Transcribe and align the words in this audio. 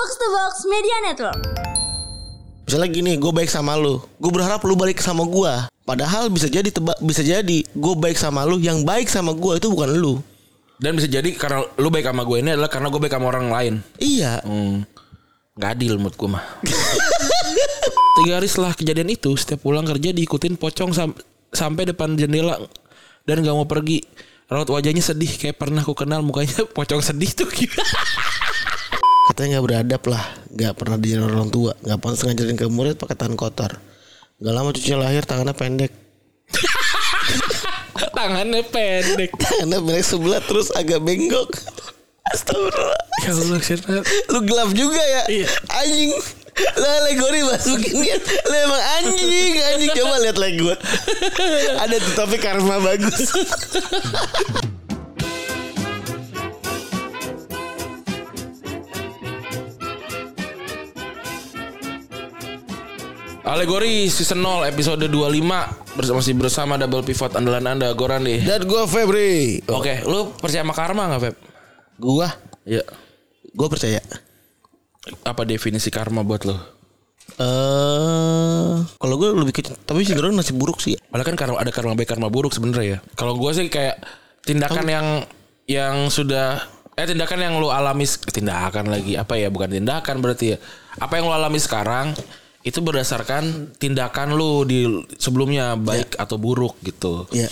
Box 0.00 0.16
to 0.16 0.28
Box 0.32 0.54
Media 0.64 0.96
Network. 1.04 1.36
Misalnya 2.64 2.88
gini, 2.88 3.12
gue 3.20 3.28
baik 3.28 3.52
sama 3.52 3.76
lu, 3.76 4.00
gue 4.16 4.32
berharap 4.32 4.64
lu 4.64 4.72
balik 4.72 4.96
sama 4.96 5.28
gue. 5.28 5.52
Padahal 5.84 6.32
bisa 6.32 6.48
jadi 6.48 6.72
tebak, 6.72 6.96
bisa 7.04 7.20
jadi 7.20 7.60
gue 7.60 7.94
baik 8.00 8.16
sama 8.16 8.48
lu, 8.48 8.56
yang 8.56 8.80
baik 8.80 9.12
sama 9.12 9.36
gue 9.36 9.60
itu 9.60 9.68
bukan 9.68 9.92
lu. 9.92 10.24
Dan 10.80 10.96
bisa 10.96 11.04
jadi 11.04 11.28
karena 11.36 11.68
lu 11.76 11.92
baik 11.92 12.08
sama 12.08 12.24
gue 12.24 12.36
ini 12.40 12.56
adalah 12.56 12.72
karena 12.72 12.88
gue 12.88 12.96
baik 12.96 13.12
sama 13.12 13.26
orang 13.28 13.52
lain. 13.52 13.74
Iya, 14.00 14.40
Hmm. 14.40 14.88
Gak 15.60 15.76
adil 15.76 16.00
menurut 16.00 16.16
gue 16.16 16.28
mah. 16.32 16.44
Tiga 18.16 18.40
hari 18.40 18.48
setelah 18.48 18.72
kejadian 18.72 19.12
itu, 19.12 19.36
setiap 19.36 19.60
pulang 19.60 19.84
kerja 19.84 20.16
diikutin 20.16 20.56
pocong 20.56 20.96
sam- 20.96 21.18
sampai 21.52 21.84
depan 21.84 22.16
jendela 22.16 22.56
dan 23.28 23.44
gak 23.44 23.52
mau 23.52 23.68
pergi. 23.68 24.00
Raut 24.48 24.64
wajahnya 24.64 25.04
sedih 25.04 25.28
kayak 25.28 25.60
pernah 25.60 25.84
aku 25.84 25.92
kenal 25.92 26.24
mukanya 26.24 26.64
pocong 26.78 27.04
sedih 27.04 27.36
tuh. 27.36 27.52
katanya 29.30 29.56
nggak 29.56 29.66
beradab 29.70 30.02
lah, 30.10 30.24
nggak 30.50 30.72
pernah 30.74 30.96
diajarin 30.98 31.30
orang 31.30 31.50
tua, 31.54 31.72
nggak 31.78 31.98
pantas 32.02 32.20
ngajarin 32.26 32.58
ke 32.58 32.66
murid 32.66 32.98
pakai 32.98 33.16
tangan 33.16 33.38
kotor. 33.38 33.72
Gak 34.40 34.54
lama 34.56 34.72
cucunya 34.72 34.98
lahir 34.98 35.22
tangannya 35.28 35.52
pendek, 35.52 35.92
Tangannya 38.16 38.64
pendek. 38.64 39.30
tangannya 39.36 39.78
pendek 39.84 40.04
sebelah 40.04 40.40
terus 40.42 40.72
agak 40.72 40.98
bengkok. 41.04 41.48
Astagfirullah. 42.30 43.02
Ya 43.24 43.32
Allah. 43.32 44.02
Lu 44.30 44.38
gelap 44.46 44.70
juga 44.70 45.02
ya 45.02 45.22
Iya. 45.26 45.48
Anjing 45.82 46.14
Lu 46.78 46.86
alegori 46.86 47.40
masukin 47.42 47.96
kan 47.96 48.20
Lu 48.22 48.54
emang 48.54 48.82
anjing 49.00 49.54
Anjing 49.58 49.90
Coba 49.98 50.14
lihat 50.22 50.38
lagi 50.38 50.56
gue 50.60 50.76
Ada 51.82 51.96
tuh 51.98 52.14
tapi 52.14 52.36
karma 52.38 52.76
bagus 52.78 53.34
Alegori 63.50 64.06
season 64.06 64.46
0 64.46 64.62
episode 64.70 65.10
25 65.10 65.98
bersama 65.98 66.22
masih 66.22 66.34
bersama 66.38 66.72
double 66.78 67.02
pivot 67.02 67.34
andalan 67.34 67.66
Anda 67.66 67.90
Goran 67.98 68.22
deh. 68.22 68.46
Dan 68.46 68.62
gue 68.62 68.82
Febri 68.86 69.58
Oke, 69.66 70.06
lu 70.06 70.30
percaya 70.38 70.62
sama 70.62 70.70
karma 70.70 71.10
gak 71.10 71.20
Feb? 71.26 71.34
Gue 71.98 72.30
Iya. 72.62 72.86
Gue 73.50 73.66
percaya 73.66 73.98
Apa 75.26 75.42
definisi 75.42 75.90
karma 75.90 76.22
buat 76.22 76.46
lo? 76.46 76.54
Eh, 77.42 78.74
Kalau 78.86 79.14
gue 79.18 79.28
lebih 79.34 79.50
ke 79.50 79.66
Tapi 79.66 80.06
sih 80.06 80.14
masih 80.14 80.54
buruk 80.54 80.78
sih 80.78 80.94
Padahal 81.10 81.34
kan 81.34 81.36
karma 81.36 81.58
ada 81.58 81.74
karma 81.74 81.98
baik 81.98 82.06
karma 82.06 82.30
buruk 82.30 82.54
sebenarnya 82.54 82.86
ya. 82.86 82.98
Kalau 83.18 83.34
gua 83.34 83.50
sih 83.50 83.66
kayak 83.66 83.98
tindakan 84.46 84.86
yang 84.86 85.06
yang 85.66 86.06
sudah 86.06 86.62
eh 86.94 87.06
tindakan 87.06 87.38
yang 87.42 87.54
lu 87.58 87.66
alami 87.66 88.06
tindakan 88.06 88.94
lagi 88.94 89.18
apa 89.18 89.34
ya 89.34 89.50
bukan 89.50 89.74
tindakan 89.74 90.22
berarti 90.22 90.54
ya. 90.54 90.56
Apa 91.02 91.18
yang 91.18 91.26
lu 91.26 91.34
alami 91.34 91.58
sekarang 91.58 92.14
itu 92.60 92.78
berdasarkan 92.84 93.72
tindakan 93.80 94.36
lu 94.36 94.68
di 94.68 94.84
sebelumnya 95.16 95.80
baik 95.80 96.20
atau 96.20 96.36
buruk 96.36 96.76
gitu. 96.84 97.24
Iya 97.32 97.48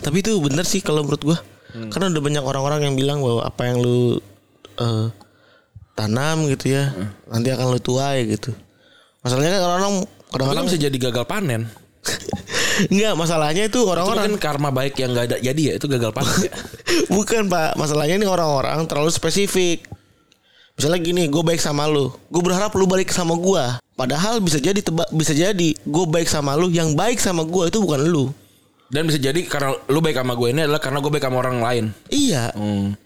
Tapi 0.00 0.24
itu 0.24 0.32
bener 0.40 0.64
sih 0.64 0.80
kalau 0.80 1.04
menurut 1.04 1.20
gue 1.20 1.38
Karena 1.92 2.08
udah 2.08 2.22
banyak 2.24 2.44
orang-orang 2.44 2.80
yang 2.88 2.94
bilang 2.96 3.18
bahwa 3.20 3.44
Apa 3.44 3.68
yang 3.68 3.84
lu 3.84 4.16
eh, 4.80 5.06
Tanam 5.92 6.48
gitu 6.48 6.72
ya 6.72 6.88
Nanti 7.28 7.52
akan 7.52 7.76
lu 7.76 7.80
tuai 7.84 8.24
gitu. 8.32 8.56
Masalahnya 9.20 9.60
kan 9.60 9.62
orang-orang 9.68 9.94
Kadang-kadang 10.30 10.64
bisa 10.70 10.78
jadi 10.78 10.96
gagal 11.10 11.26
panen. 11.26 11.66
Enggak 12.94 13.12
masalahnya 13.18 13.66
itu 13.66 13.82
Itu 13.82 13.90
orang-orang 13.92 14.38
kan 14.38 14.40
karma 14.40 14.70
baik 14.70 14.94
yang 14.96 15.10
gak 15.12 15.26
ada 15.26 15.36
jadi 15.42 15.60
ya 15.60 15.72
itu 15.76 15.84
gagal 15.90 16.16
panen 16.16 16.48
ya. 16.48 16.52
Bukan 17.18 17.52
pak. 17.52 17.76
Masalahnya 17.76 18.16
ini 18.16 18.24
orang-orang 18.24 18.88
terlalu 18.88 19.12
spesifik. 19.12 19.84
Misalnya 20.80 21.02
gini 21.02 21.28
Gue 21.28 21.44
baik 21.44 21.60
sama 21.60 21.84
lu. 21.90 22.08
Gue 22.32 22.40
berharap 22.40 22.72
lu 22.72 22.88
balik 22.88 23.12
sama 23.12 23.36
gue 23.36 23.64
Padahal 24.00 24.40
bisa 24.40 24.56
jadi 24.56 24.80
tebak 24.80 25.12
Bisa 25.12 25.30
jadi 25.30 25.76
Gue 25.76 26.08
baik 26.08 26.24
sama 26.24 26.56
lu 26.56 26.72
Yang 26.72 26.96
baik 26.96 27.20
sama 27.20 27.44
gue 27.44 27.68
itu 27.68 27.78
bukan 27.78 28.00
lu 28.00 28.32
Dan 28.88 29.04
bisa 29.04 29.20
jadi 29.20 29.44
karena 29.44 29.76
lu 29.86 30.00
baik 30.00 30.16
sama 30.16 30.32
gue 30.32 30.48
ini 30.48 30.64
adalah 30.64 30.80
karena 30.80 30.98
gue 30.98 31.10
baik 31.10 31.22
sama 31.22 31.36
orang 31.38 31.58
lain. 31.60 31.84
Iya 32.08 32.50
Hmm. 32.56 32.96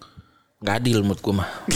Gak 0.62 0.80
adil 0.80 1.02
menurut 1.02 1.20
gue 1.20 1.34
mah. 1.34 1.48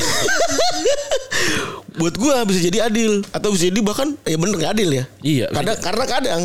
Buat 1.99 2.15
gue 2.15 2.35
bisa 2.47 2.61
jadi 2.63 2.79
adil 2.87 3.27
Atau 3.29 3.51
bisa 3.51 3.67
jadi 3.67 3.81
bahkan 3.83 4.15
Ya 4.23 4.39
bener 4.39 4.55
gak 4.57 4.73
adil 4.73 4.89
ya 4.93 5.05
Iya. 5.21 5.47
kadang, 5.51 5.79
Karena 5.83 6.05
kadang 6.07 6.43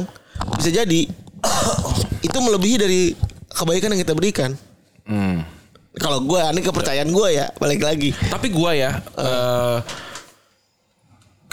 Bisa 0.57 0.69
jadi 0.73 1.01
Itu 2.25 2.37
melebihi 2.41 2.75
dari 2.75 3.01
Kebaikan 3.47 3.93
yang 3.93 4.01
kita 4.01 4.11
berikan 4.11 4.51
Hmm. 5.03 5.43
Kalau 5.93 6.19
gue 6.19 6.41
Ini 6.41 6.61
kepercayaan 6.63 7.11
gue 7.11 7.27
ya 7.29 7.45
Balik 7.59 7.83
lagi 7.83 8.15
Tapi 8.15 8.47
gua 8.49 8.71
ya 8.71 9.03
eh, 9.13 9.77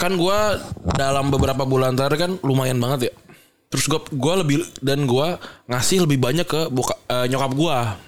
kan 0.01 0.17
gua 0.17 0.57
dalam 0.97 1.29
beberapa 1.29 1.61
bulan 1.61 1.93
terakhir 1.93 2.17
kan 2.17 2.31
lumayan 2.41 2.81
banget 2.81 3.13
ya. 3.13 3.13
Terus 3.69 3.85
gua 3.85 4.01
gua 4.09 4.33
lebih 4.41 4.65
dan 4.81 5.05
gua 5.05 5.37
ngasih 5.69 6.09
lebih 6.09 6.17
banyak 6.17 6.47
ke 6.49 6.73
buka, 6.73 6.97
eh, 7.05 7.29
nyokap 7.29 7.53
gua. 7.53 8.01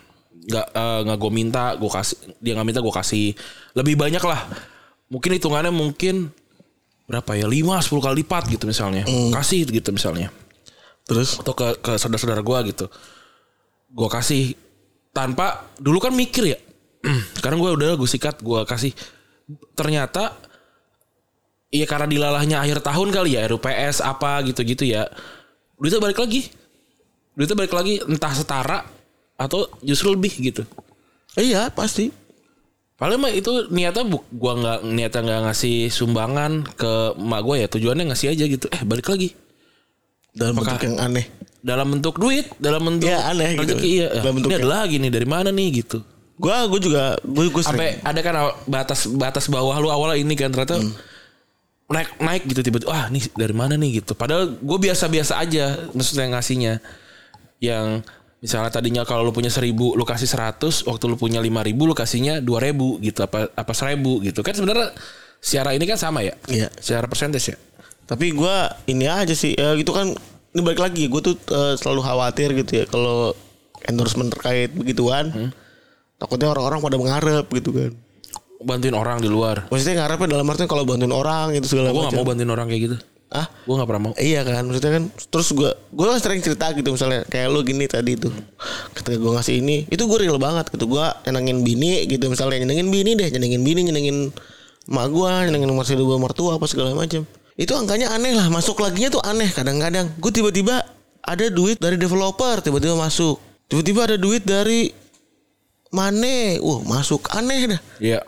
Nggak 0.50 0.68
eh, 0.74 1.00
nggak 1.06 1.18
gua 1.22 1.32
minta, 1.32 1.66
gua 1.78 1.92
kasih 2.02 2.18
dia 2.42 2.58
nggak 2.58 2.68
minta 2.68 2.82
gua 2.82 2.96
kasih 2.98 3.38
lebih 3.78 3.94
banyak 3.94 4.24
lah. 4.26 4.42
Mungkin 5.14 5.38
hitungannya 5.38 5.70
mungkin 5.70 6.34
berapa 7.06 7.38
ya? 7.38 7.46
5 7.46 7.86
10 7.86 8.02
kali 8.02 8.16
lipat 8.26 8.44
gitu 8.50 8.66
misalnya. 8.66 9.06
Kasih 9.30 9.70
gitu 9.70 9.94
misalnya. 9.94 10.34
Terus 11.06 11.38
Atau 11.38 11.54
ke 11.54 11.78
ke 11.78 12.02
saudara-saudara 12.02 12.42
gua 12.42 12.66
gitu. 12.66 12.90
Gua 13.94 14.10
kasih 14.10 14.58
tanpa 15.14 15.70
dulu 15.78 16.02
kan 16.02 16.10
mikir 16.10 16.58
ya. 16.58 16.60
Sekarang 17.38 17.62
gua 17.62 17.78
udah 17.78 17.94
gue 17.94 18.10
sikat 18.10 18.42
gua 18.42 18.66
kasih 18.66 18.90
ternyata 19.78 20.34
Iya 21.74 21.90
karena 21.90 22.06
dilalahnya 22.06 22.62
akhir 22.62 22.86
tahun 22.86 23.10
kali 23.10 23.34
ya 23.34 23.50
RUPS 23.50 24.00
apa 24.00 24.46
gitu-gitu 24.46 24.86
ya. 24.86 25.10
Duitnya 25.74 25.98
balik 25.98 26.22
lagi. 26.22 26.54
Duitnya 27.34 27.58
balik 27.58 27.74
lagi 27.74 27.98
entah 28.00 28.30
setara 28.30 28.86
atau 29.36 29.66
justru 29.82 30.14
lebih 30.14 30.38
gitu. 30.40 30.62
Iya 31.34 31.74
pasti 31.74 32.14
Paling 32.94 33.18
mah 33.18 33.34
itu 33.34 33.50
niatnya 33.68 34.06
bu, 34.06 34.22
gua 34.30 34.54
nggak 34.54 34.80
niatnya 34.86 35.22
nggak 35.26 35.42
ngasih 35.50 35.90
sumbangan 35.90 36.62
ke 36.72 36.92
emak 37.18 37.42
gua 37.42 37.56
ya 37.58 37.68
tujuannya 37.68 38.06
ngasih 38.06 38.28
aja 38.30 38.46
gitu. 38.46 38.70
Eh 38.70 38.86
balik 38.86 39.10
lagi 39.10 39.34
Dalam 40.30 40.54
Apakah- 40.56 40.78
bentuk 40.78 40.88
yang 40.88 40.98
aneh 41.00 41.26
dalam 41.60 41.88
bentuk 41.90 42.16
duit, 42.18 42.46
dalam 42.58 42.84
bentuk 42.84 43.08
Iya, 43.08 43.24
aneh 43.26 43.50
gitu. 43.54 43.62
rezeki 43.66 43.90
iya. 43.90 44.08
Dalam 44.14 44.34
bentuk 44.36 44.46
ini 44.46 44.54
yang- 44.54 44.64
ada 44.64 44.76
lagi 44.78 44.96
nih 44.98 45.12
dari 45.12 45.26
mana 45.26 45.50
nih 45.50 45.68
gitu. 45.74 45.98
Gue 46.36 46.54
gue 46.68 46.80
juga 46.82 47.04
Gue 47.24 47.46
gue 47.48 47.64
Sampai 47.64 47.98
ada 48.00 48.20
kan 48.20 48.34
batas 48.68 49.08
batas 49.08 49.46
bawah 49.48 49.74
lu 49.78 49.88
awalnya 49.88 50.20
ini 50.20 50.34
kan 50.34 50.52
ternyata 50.52 50.78
Hmm. 50.78 50.94
Naik 51.92 52.10
naik 52.18 52.44
gitu 52.48 52.62
tiba-tiba 52.64 52.90
wah 52.90 53.08
nih 53.12 53.28
dari 53.36 53.56
mana 53.56 53.76
nih 53.76 54.02
gitu. 54.02 54.16
Padahal 54.16 54.56
gue 54.56 54.78
biasa-biasa 54.80 55.40
aja 55.40 55.78
maksudnya 55.92 56.32
ngasihnya 56.32 56.74
yang 57.60 58.02
misalnya 58.44 58.72
tadinya 58.76 59.08
kalau 59.08 59.24
lu 59.24 59.32
punya 59.32 59.48
seribu 59.48 59.96
lu 59.96 60.04
kasih 60.04 60.28
100 60.28 60.84
waktu 60.84 61.04
lu 61.08 61.16
punya 61.16 61.40
lima 61.40 61.64
ribu 61.64 61.88
lu 61.88 61.96
kasihnya 61.96 62.44
dua 62.44 62.60
ribu 62.60 63.00
gitu 63.00 63.24
apa 63.24 63.48
apa 63.56 63.72
seribu 63.72 64.20
gitu 64.20 64.44
kan 64.44 64.52
sebenarnya 64.52 64.92
secara 65.40 65.72
ini 65.72 65.88
kan 65.88 65.96
sama 65.96 66.20
ya 66.28 66.36
Iya. 66.52 66.68
secara 66.76 67.08
persentase 67.08 67.56
ya 67.56 67.58
Tapi 68.04 68.36
gue 68.36 68.56
ini 68.92 69.08
aja 69.08 69.32
sih 69.32 69.56
ya 69.56 69.80
gitu 69.80 69.96
kan 69.96 70.12
ini 70.52 70.60
balik 70.60 70.84
lagi 70.84 71.08
gue 71.08 71.22
tuh 71.24 71.40
eh, 71.56 71.80
selalu 71.80 72.04
khawatir 72.04 72.52
gitu 72.52 72.84
ya 72.84 72.86
kalau 72.86 73.32
endorsement 73.88 74.28
terkait 74.28 74.76
begituan 74.76 75.32
takutnya 76.20 76.52
orang-orang 76.52 76.80
pada 76.84 76.96
mengharap 77.00 77.46
gitu 77.48 77.72
kan. 77.72 77.92
Bantuin 78.64 78.96
orang 78.96 79.20
di 79.20 79.30
luar. 79.30 79.68
Maksudnya 79.68 80.04
ngarepnya 80.04 80.40
dalam 80.40 80.48
artian 80.48 80.68
kalau 80.72 80.88
bantuin 80.88 81.12
orang 81.12 81.54
itu 81.54 81.68
segala 81.68 81.92
gue 81.92 82.00
gak 82.00 82.16
macam. 82.16 82.20
mau 82.24 82.28
bantuin 82.28 82.50
orang 82.50 82.68
kayak 82.72 82.82
gitu. 82.90 82.98
Ah, 83.34 83.50
gue 83.50 83.76
gak 83.76 83.90
pernah 83.90 84.02
mau. 84.10 84.14
Iya 84.16 84.46
kan 84.46 84.64
maksudnya 84.66 84.92
kan 84.98 85.04
terus 85.10 85.48
gue 85.52 85.70
gue 85.70 86.06
kan 86.06 86.20
sering 86.22 86.42
cerita 86.42 86.70
gitu 86.74 86.90
misalnya 86.94 87.26
kayak 87.28 87.48
lu 87.52 87.60
gini 87.62 87.86
tadi 87.86 88.16
tuh. 88.16 88.34
Ketika 88.96 89.18
gue 89.20 89.32
ngasih 89.36 89.56
ini 89.60 89.78
itu 89.92 90.04
gue 90.06 90.18
real 90.24 90.40
banget 90.40 90.72
gitu. 90.72 90.88
Gue 90.88 91.06
nyenengin 91.28 91.62
bini 91.62 92.08
gitu 92.08 92.32
misalnya 92.32 92.64
nyenengin 92.64 92.88
bini 92.90 93.12
deh 93.20 93.30
nyenengin 93.30 93.62
bini 93.62 93.82
nyenengin 93.90 94.18
emak 94.88 95.08
gue 95.12 95.32
nyenengin 95.50 95.70
masih 95.76 95.96
dua 96.00 96.16
mertua 96.18 96.56
apa 96.56 96.66
segala 96.70 96.96
macam. 96.96 97.28
Itu 97.54 97.74
angkanya 97.78 98.14
aneh 98.16 98.34
lah 98.34 98.50
masuk 98.50 98.80
laginya 98.82 99.14
tuh 99.14 99.22
aneh 99.22 99.50
kadang-kadang. 99.52 100.14
Gue 100.18 100.32
tiba-tiba 100.34 100.82
ada 101.24 101.46
duit 101.52 101.78
dari 101.82 101.98
developer 102.00 102.62
tiba-tiba 102.62 102.96
masuk. 102.96 103.42
Tiba-tiba 103.68 104.14
ada 104.14 104.18
duit 104.18 104.46
dari 104.46 104.94
Mane, 105.94 106.58
wah 106.58 106.82
masuk 106.82 107.30
aneh 107.38 107.78
dah. 107.78 107.82
Iya 108.02 108.22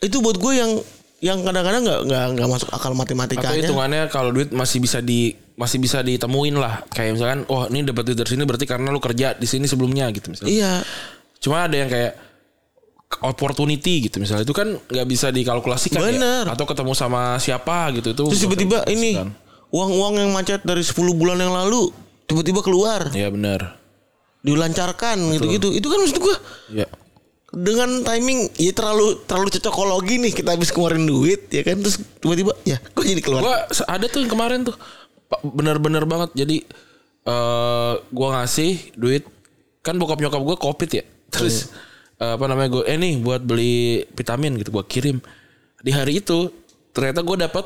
Itu 0.00 0.20
buat 0.20 0.36
gue 0.36 0.52
yang 0.52 0.72
yang 1.16 1.40
kadang-kadang 1.40 1.82
nggak 1.82 2.00
nggak 2.06 2.24
nggak 2.36 2.48
masuk 2.48 2.68
akal 2.68 2.92
Atau 2.92 3.00
matematikanya. 3.00 3.56
hitungannya 3.56 4.02
kalau 4.12 4.30
duit 4.30 4.52
masih 4.52 4.84
bisa 4.84 5.00
di 5.00 5.32
masih 5.56 5.80
bisa 5.80 6.04
ditemuin 6.04 6.56
lah. 6.60 6.84
Kayak 6.92 7.16
misalkan, 7.16 7.40
oh 7.48 7.64
ini 7.66 7.88
dapat 7.88 8.02
duit 8.04 8.18
dari 8.20 8.30
sini 8.36 8.44
berarti 8.44 8.68
karena 8.68 8.92
lu 8.92 9.00
kerja 9.00 9.32
di 9.32 9.48
sini 9.48 9.64
sebelumnya 9.64 10.12
gitu 10.12 10.28
misalnya. 10.28 10.52
Iya, 10.52 10.72
Cuma 11.40 11.64
ada 11.64 11.76
yang 11.76 11.88
kayak 11.88 12.12
opportunity 13.22 14.10
gitu 14.10 14.18
misalnya 14.18 14.42
itu 14.42 14.52
kan 14.52 14.76
nggak 14.76 15.06
bisa 15.08 15.30
dikalkulasikan 15.30 16.02
Bener. 16.02 16.44
ya. 16.44 16.52
Atau 16.52 16.66
ketemu 16.68 16.92
sama 16.92 17.38
siapa 17.38 17.94
gitu 17.96 18.12
itu. 18.12 18.24
Terus 18.28 18.42
tiba-tiba 18.44 18.84
ini 18.90 19.16
uang-uang 19.72 20.20
yang 20.20 20.30
macet 20.36 20.60
dari 20.62 20.84
10 20.84 20.92
bulan 21.14 21.40
yang 21.40 21.54
lalu 21.54 21.88
tiba-tiba 22.26 22.60
keluar, 22.60 23.08
Iya 23.14 23.30
benar. 23.30 23.78
dilancarkan 24.42 25.16
gitu-gitu. 25.32 25.72
Itu 25.72 25.86
kan 25.88 25.98
maksud 26.02 26.18
gua 26.20 26.36
Iya. 26.68 26.86
Dengan 27.56 28.04
timing 28.04 28.52
ya 28.60 28.68
terlalu 28.76 29.24
terlalu 29.24 29.48
cocokologi 29.56 30.20
nih 30.20 30.32
kita 30.36 30.52
habis 30.52 30.68
keluarin 30.68 31.08
duit 31.08 31.48
ya 31.48 31.64
kan? 31.64 31.80
Terus 31.80 32.04
tiba-tiba 32.20 32.52
ya 32.68 32.76
kok 32.76 33.00
jadi 33.00 33.22
keluar? 33.24 33.40
Gua 33.40 33.56
ada 33.88 34.04
tuh 34.12 34.20
yang 34.20 34.30
kemarin 34.30 34.60
tuh 34.68 34.76
bener-bener 35.40 36.04
banget. 36.04 36.36
Jadi 36.36 36.68
eh 37.24 37.94
gua 38.12 38.28
ngasih 38.36 38.92
duit. 39.00 39.24
Kan 39.80 39.96
bokap 39.96 40.20
nyokap 40.20 40.42
gua 40.44 40.56
covid 40.60 40.90
ya? 41.00 41.04
Terus 41.32 41.72
eh, 42.20 42.36
apa 42.36 42.44
namanya 42.44 42.76
gue 42.76 42.82
eh 42.84 43.00
nih 43.00 43.24
buat 43.24 43.40
beli 43.40 44.04
vitamin 44.12 44.60
gitu 44.60 44.76
gua 44.76 44.84
kirim. 44.84 45.24
Di 45.80 45.96
hari 45.96 46.20
itu 46.20 46.52
ternyata 46.92 47.24
gue 47.24 47.36
dapat 47.40 47.64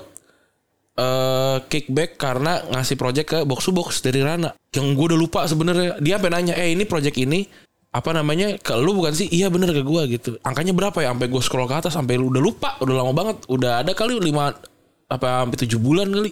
eh 1.02 1.58
kickback 1.66 2.14
karena 2.14 2.62
ngasih 2.70 2.94
project 2.94 3.26
ke 3.26 3.38
box 3.42 3.66
to 3.66 3.74
box 3.74 3.98
dari 4.06 4.22
Rana. 4.22 4.54
Yang 4.70 4.86
gue 4.94 5.06
udah 5.10 5.18
lupa 5.18 5.40
sebenarnya. 5.50 5.98
Dia 5.98 6.22
sampai 6.22 6.30
nanya 6.30 6.54
eh 6.54 6.70
ini 6.78 6.86
project 6.86 7.18
ini 7.18 7.69
apa 7.90 8.14
namanya 8.14 8.54
ke 8.54 8.70
lu 8.78 8.94
bukan 8.94 9.10
sih 9.10 9.26
iya 9.34 9.50
bener 9.50 9.74
ke 9.74 9.82
gua 9.82 10.06
gitu. 10.06 10.38
Angkanya 10.46 10.70
berapa 10.70 10.94
ya? 11.02 11.10
Sampai 11.10 11.26
gue 11.26 11.42
scroll 11.42 11.66
ke 11.66 11.74
atas 11.74 11.92
sampai 11.98 12.22
udah 12.22 12.38
lupa 12.38 12.78
udah 12.78 12.94
lama 13.02 13.10
banget. 13.10 13.36
Udah 13.50 13.82
ada 13.82 13.90
kali 13.98 14.14
lima 14.22 14.54
apa 15.10 15.42
sampai 15.42 15.58
tujuh 15.66 15.82
bulan 15.82 16.06
kali. 16.06 16.30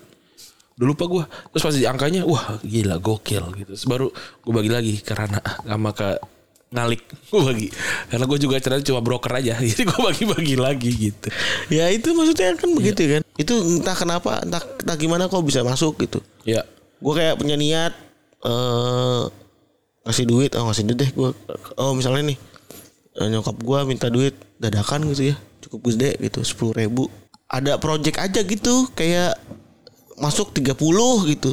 Udah 0.78 0.86
lupa 0.86 1.04
gue 1.10 1.24
terus 1.50 1.62
pas 1.66 1.74
di 1.74 1.82
angkanya 1.82 2.22
wah 2.22 2.62
gila 2.62 3.02
gokil 3.02 3.42
gitu. 3.58 3.74
Terus 3.74 3.86
baru 3.90 4.06
gue 4.14 4.52
bagi 4.54 4.70
lagi 4.70 4.94
ke 5.02 5.10
Rana 5.18 5.42
sama 5.42 5.90
ke 5.90 6.22
ngalik 6.70 7.02
gue 7.10 7.42
bagi. 7.42 7.68
Karena 8.06 8.24
gue 8.30 8.38
juga 8.38 8.54
ternyata 8.62 8.86
cuma 8.86 9.02
broker 9.02 9.32
aja 9.34 9.58
jadi 9.74 9.82
gue 9.82 9.98
bagi-bagi 9.98 10.54
lagi 10.54 10.90
gitu. 11.10 11.28
Ya 11.74 11.90
itu 11.90 12.14
maksudnya 12.14 12.54
kan 12.54 12.70
begitu 12.70 13.18
kan? 13.18 13.22
Itu 13.34 13.58
entah 13.58 13.98
kenapa 13.98 14.46
entah, 14.46 14.62
entah 14.62 14.94
gimana 14.94 15.26
kok 15.26 15.42
bisa 15.42 15.66
masuk 15.66 15.98
gitu. 16.06 16.22
Ya 16.46 16.62
gue 17.02 17.12
kayak 17.18 17.34
punya 17.34 17.58
niat 17.58 17.98
eh 18.46 19.47
ngasih 20.08 20.24
duit 20.24 20.50
oh 20.56 20.64
ngasih 20.72 20.88
duit 20.88 20.98
deh 21.04 21.10
gue 21.12 21.30
oh 21.76 21.92
misalnya 21.92 22.32
nih 22.32 22.38
eh, 23.20 23.28
nyokap 23.28 23.60
gue 23.60 23.78
minta 23.84 24.08
duit 24.08 24.32
dadakan 24.56 25.04
gitu 25.12 25.32
ya 25.32 25.36
cukup 25.68 25.92
gede 25.92 26.10
gitu 26.22 26.40
sepuluh 26.46 26.72
ribu. 26.74 27.04
Ada 27.48 27.80
project 27.80 28.16
aja 28.20 28.40
gitu 28.44 28.88
kayak 28.92 29.36
masuk 30.20 30.52
30 30.52 30.72
gitu. 31.32 31.52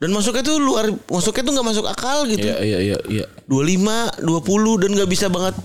Dan 0.00 0.16
masuknya 0.16 0.40
tuh 0.40 0.56
luar 0.56 0.88
masuknya 1.12 1.42
tuh 1.44 1.52
nggak 1.52 1.68
masuk 1.72 1.86
akal 1.88 2.24
gitu. 2.28 2.44
Iya 2.44 2.56
iya 2.64 2.78
iya 2.80 2.98
iya. 3.08 3.24
25 3.48 4.24
20 4.24 4.82
dan 4.84 4.90
nggak 4.96 5.10
bisa 5.10 5.28
banget 5.28 5.56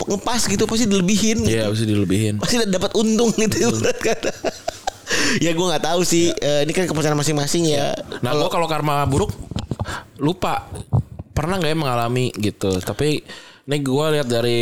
ngepas 0.00 0.48
gitu 0.48 0.64
pasti 0.64 0.88
dilebihin 0.88 1.44
iya 1.44 1.68
harus 1.68 1.84
dilebihin. 1.84 2.40
Pasti 2.40 2.64
dapat 2.64 2.96
untung 2.96 3.32
gitu 3.36 3.68
kata. 4.00 4.32
Ya 5.42 5.50
gue 5.50 5.66
nggak 5.66 5.82
tahu 5.90 6.06
sih 6.06 6.30
Eh, 6.30 6.62
ini 6.62 6.70
kan 6.70 6.86
kepercayaan 6.86 7.18
masing-masing 7.18 7.66
ya. 7.66 7.98
Nah, 8.22 8.30
gue 8.30 8.46
kalau 8.46 8.70
karma 8.70 9.02
buruk 9.10 9.34
lupa 10.22 10.70
pernah 11.40 11.56
nggak 11.56 11.72
ya 11.72 11.78
mengalami 11.80 12.26
gitu. 12.36 12.76
Tapi 12.84 13.24
ini 13.64 13.76
gue 13.80 14.06
lihat 14.12 14.28
dari 14.28 14.60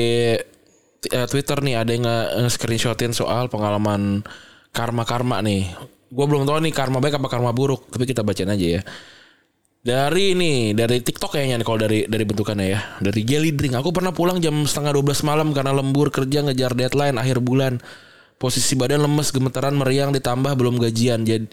eh, 1.11 1.27
Twitter 1.27 1.59
nih 1.59 1.75
ada 1.75 1.91
yang 1.91 2.07
nge-screenshotin 2.07 3.11
soal 3.11 3.51
pengalaman 3.51 4.23
karma-karma 4.71 5.43
nih. 5.43 5.67
Gue 6.09 6.25
belum 6.31 6.47
tahu 6.47 6.63
nih 6.63 6.73
karma 6.73 7.03
baik 7.03 7.19
apa 7.19 7.27
karma 7.27 7.51
buruk, 7.51 7.91
tapi 7.91 8.07
kita 8.07 8.23
bacain 8.23 8.49
aja 8.49 8.67
ya. 8.79 8.83
Dari 9.79 10.35
ini, 10.39 10.75
dari 10.75 11.03
TikTok 11.03 11.35
kayaknya 11.35 11.59
nih 11.59 11.67
kalau 11.67 11.79
dari 11.83 11.99
dari 12.07 12.25
bentukannya 12.27 12.67
ya. 12.67 12.81
Dari 13.03 13.21
Jelly 13.27 13.51
Drink. 13.55 13.75
Aku 13.79 13.91
pernah 13.91 14.15
pulang 14.15 14.39
jam 14.39 14.55
setengah 14.63 14.95
12 14.95 15.27
malam 15.27 15.49
karena 15.51 15.75
lembur 15.75 16.15
kerja 16.15 16.47
ngejar 16.47 16.79
deadline 16.79 17.19
akhir 17.19 17.43
bulan. 17.43 17.83
Posisi 18.39 18.79
badan 18.79 19.03
lemes, 19.03 19.35
gemetaran 19.35 19.75
meriang 19.75 20.15
ditambah 20.15 20.55
belum 20.55 20.79
gajian. 20.79 21.27
Jadi 21.27 21.51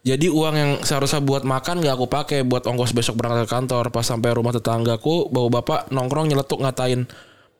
jadi 0.00 0.32
uang 0.32 0.54
yang 0.56 0.72
seharusnya 0.80 1.20
buat 1.20 1.44
makan 1.44 1.84
gak 1.84 1.92
aku 1.92 2.06
pakai 2.08 2.40
buat 2.40 2.64
ongkos 2.64 2.96
besok 2.96 3.20
berangkat 3.20 3.44
ke 3.44 3.52
kantor. 3.52 3.92
Pas 3.92 4.00
sampai 4.00 4.32
rumah 4.32 4.56
tetanggaku, 4.56 5.28
bawa 5.28 5.60
bapak 5.60 5.92
nongkrong 5.92 6.32
nyeletuk 6.32 6.64
ngatain 6.64 7.04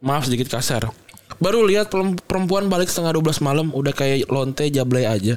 maaf 0.00 0.24
sedikit 0.24 0.48
kasar. 0.48 0.88
Baru 1.36 1.68
lihat 1.68 1.92
perempuan 2.24 2.72
balik 2.72 2.88
setengah 2.88 3.16
12 3.20 3.44
malam 3.44 3.66
udah 3.76 3.92
kayak 3.92 4.28
lonte 4.32 4.64
jablay 4.72 5.04
aja. 5.04 5.36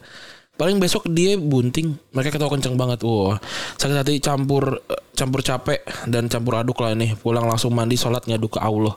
Paling 0.54 0.78
besok 0.78 1.10
dia 1.10 1.36
bunting, 1.36 1.98
mereka 2.14 2.38
ketawa 2.38 2.56
kenceng 2.56 2.78
banget. 2.80 3.04
Wah, 3.04 3.42
sakit 3.76 3.96
hati 4.00 4.22
campur 4.22 4.80
campur 5.12 5.42
capek 5.42 5.82
dan 6.08 6.32
campur 6.32 6.62
aduk 6.62 6.80
lah 6.80 6.96
nih. 6.96 7.20
Pulang 7.20 7.44
langsung 7.44 7.76
mandi, 7.76 8.00
sholat 8.00 8.24
ngadu 8.24 8.48
ke 8.48 8.62
Allah. 8.64 8.96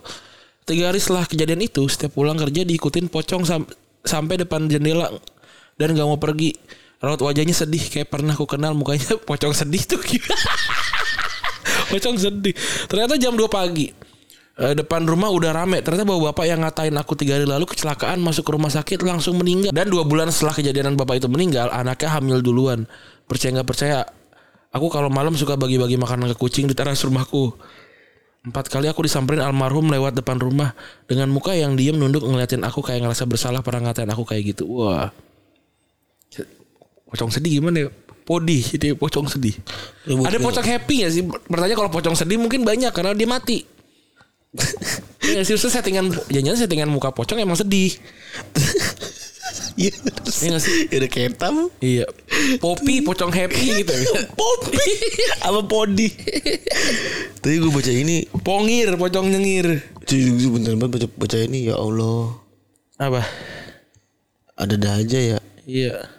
Tiga 0.63 0.93
hari 0.93 1.01
setelah 1.01 1.25
kejadian 1.25 1.65
itu, 1.65 1.83
setiap 1.89 2.15
pulang 2.15 2.37
kerja 2.39 2.61
diikutin 2.61 3.09
pocong 3.09 3.43
sam- 3.43 3.71
sampai 4.05 4.37
depan 4.39 4.69
jendela 4.69 5.09
dan 5.75 5.97
gak 5.97 6.07
mau 6.07 6.21
pergi. 6.21 6.55
Raut 6.97 7.21
wajahnya 7.21 7.53
sedih 7.53 7.83
kayak 7.93 8.09
pernah 8.09 8.33
aku 8.33 8.49
kenal 8.49 8.73
mukanya 8.73 9.17
pocong 9.27 9.53
sedih 9.53 9.83
tuh. 9.85 10.01
pocong 11.93 12.17
sedih. 12.17 12.57
Ternyata 12.89 13.15
jam 13.21 13.37
2 13.37 13.45
pagi. 13.45 14.07
Eh, 14.57 14.73
depan 14.73 15.05
rumah 15.05 15.29
udah 15.29 15.53
rame. 15.53 15.85
Ternyata 15.85 16.01
bawa 16.01 16.33
bapak 16.33 16.49
yang 16.49 16.65
ngatain 16.65 16.97
aku 16.97 17.13
tiga 17.13 17.37
hari 17.37 17.45
lalu 17.45 17.69
kecelakaan 17.69 18.17
masuk 18.17 18.41
ke 18.41 18.51
rumah 18.57 18.73
sakit 18.73 19.05
langsung 19.05 19.37
meninggal. 19.37 19.69
Dan 19.69 19.93
dua 19.93 20.01
bulan 20.01 20.33
setelah 20.33 20.57
kejadian 20.57 20.97
bapak 20.97 21.21
itu 21.21 21.29
meninggal, 21.29 21.69
anaknya 21.69 22.17
hamil 22.17 22.41
duluan. 22.41 22.89
Percaya 23.29 23.61
nggak 23.61 23.69
percaya? 23.69 24.01
Aku 24.73 24.89
kalau 24.89 25.13
malam 25.13 25.37
suka 25.37 25.53
bagi-bagi 25.53 26.01
makanan 26.01 26.33
ke 26.33 26.37
kucing 26.41 26.65
di 26.65 26.73
teras 26.73 27.05
rumahku. 27.05 27.53
Empat 28.49 28.73
kali 28.73 28.89
aku 28.89 29.05
disamperin 29.05 29.45
almarhum 29.45 29.93
lewat 29.93 30.17
depan 30.17 30.41
rumah 30.41 30.73
dengan 31.05 31.29
muka 31.29 31.53
yang 31.53 31.77
diem 31.77 31.93
nunduk 31.93 32.25
ngeliatin 32.25 32.65
aku 32.65 32.81
kayak 32.81 33.05
ngerasa 33.05 33.29
bersalah 33.29 33.61
pernah 33.61 33.93
ngatain 33.93 34.09
aku 34.09 34.25
kayak 34.25 34.57
gitu. 34.57 34.65
Wah. 34.65 35.13
Pocong 37.07 37.31
sedih 37.31 37.59
gimana 37.59 37.87
ya? 37.87 37.89
Podi, 38.27 38.59
jadi 38.59 38.91
pocong 38.91 39.31
sedih. 39.31 39.55
Ribut 40.03 40.27
Ada 40.27 40.43
pocong 40.43 40.67
happy 40.67 41.07
ya 41.07 41.09
sih? 41.11 41.23
Bertanya 41.23 41.75
kalau 41.79 41.87
pocong 41.87 42.15
sedih 42.15 42.35
mungkin 42.35 42.67
banyak 42.67 42.91
karena 42.91 43.15
dia 43.15 43.27
mati. 43.27 43.63
Iya 45.27 45.43
sih, 45.43 45.59
settingan 45.59 46.07
jangan 46.31 46.55
settingan 46.55 46.87
muka 46.87 47.11
pocong 47.11 47.35
emang 47.43 47.59
sedih. 47.59 47.91
Iya 49.77 49.93
Iya 50.41 50.57
sih? 50.57 50.89
Ya 50.89 50.97
udah 51.05 51.11
ketam 51.11 51.55
Iya. 51.77 52.05
Poppy 52.57 53.05
pocong 53.05 53.29
happy 53.29 53.85
gitu. 53.85 53.93
Popi 54.33 54.81
Apa 55.45 55.61
podi 55.69 56.09
Tadi 57.39 57.55
gue 57.61 57.71
baca 57.71 57.91
ini 57.93 58.25
Pongir 58.41 58.97
pocong 58.97 59.29
nyengir. 59.29 59.85
Cuy 60.09 60.21
gue 60.33 60.49
bentar 60.49 60.73
banget 60.73 60.91
baca, 60.97 61.07
baca 61.13 61.37
ini 61.37 61.69
Ya 61.69 61.75
Allah 61.77 62.33
Apa? 62.97 63.21
Ada 64.57 64.75
dah 64.81 64.93
aja 64.97 65.19
ya 65.37 65.39
Iya. 65.67 66.16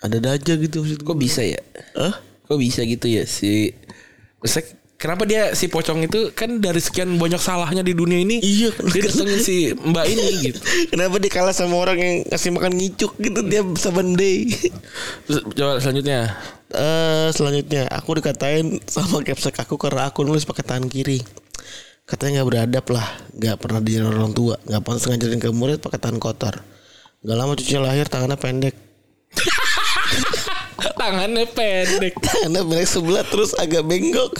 Ada 0.00 0.36
aja 0.36 0.52
gitu 0.56 0.84
maksud 0.84 1.04
Kok 1.04 1.18
bisa 1.20 1.44
ya? 1.44 1.60
Hah? 1.96 2.16
Kok 2.48 2.58
bisa 2.58 2.80
gitu 2.84 3.06
ya 3.06 3.28
si 3.28 3.72
Maksudnya 4.40 4.76
kenapa 5.00 5.24
dia 5.24 5.52
si 5.56 5.68
pocong 5.68 6.04
itu 6.04 6.32
kan 6.36 6.60
dari 6.60 6.80
sekian 6.80 7.16
banyak 7.16 7.40
salahnya 7.40 7.80
di 7.80 7.96
dunia 7.96 8.20
ini 8.20 8.40
Iya. 8.40 8.72
dia 8.92 9.00
datengin 9.08 9.40
si 9.40 9.72
mbak 9.72 10.06
ini 10.08 10.28
gitu 10.50 10.58
Kenapa 10.92 11.16
dia 11.20 11.30
kalah 11.32 11.52
sama 11.56 11.76
orang 11.80 11.96
yang 12.00 12.14
ngasih 12.28 12.50
makan 12.52 12.72
ngicuk 12.76 13.12
gitu 13.20 13.40
Dia 13.44 13.64
seven 13.76 14.16
day 14.16 14.48
Terus, 15.28 15.40
coba 15.56 15.80
selanjutnya 15.80 16.36
Eh 16.70 17.28
selanjutnya 17.34 17.90
aku 17.90 18.22
dikatain 18.22 18.78
sama 18.86 19.26
capsek 19.26 19.58
aku 19.58 19.74
karena 19.74 20.06
aku 20.06 20.22
nulis 20.22 20.46
pakai 20.46 20.62
tangan 20.62 20.86
kiri. 20.86 21.18
Katanya 22.06 22.42
nggak 22.42 22.46
beradab 22.46 22.86
lah, 22.94 23.06
nggak 23.34 23.56
pernah 23.58 23.80
diajarin 23.82 24.14
orang 24.14 24.30
tua, 24.30 24.54
nggak 24.62 24.82
pantas 24.86 25.10
ngajarin 25.10 25.42
ke 25.42 25.50
murid 25.50 25.82
pakai 25.82 25.98
tangan 25.98 26.22
kotor. 26.22 26.62
Gak 27.26 27.34
lama 27.34 27.58
cucunya 27.58 27.82
lahir 27.82 28.06
tangannya 28.06 28.38
pendek. 28.38 28.74
Tangannya 31.00 31.44
pendek. 31.48 32.14
Tangannya 32.20 32.60
pendek 32.68 32.88
sebelah 32.88 33.24
terus 33.24 33.56
agak 33.56 33.82
bengkok. 33.88 34.36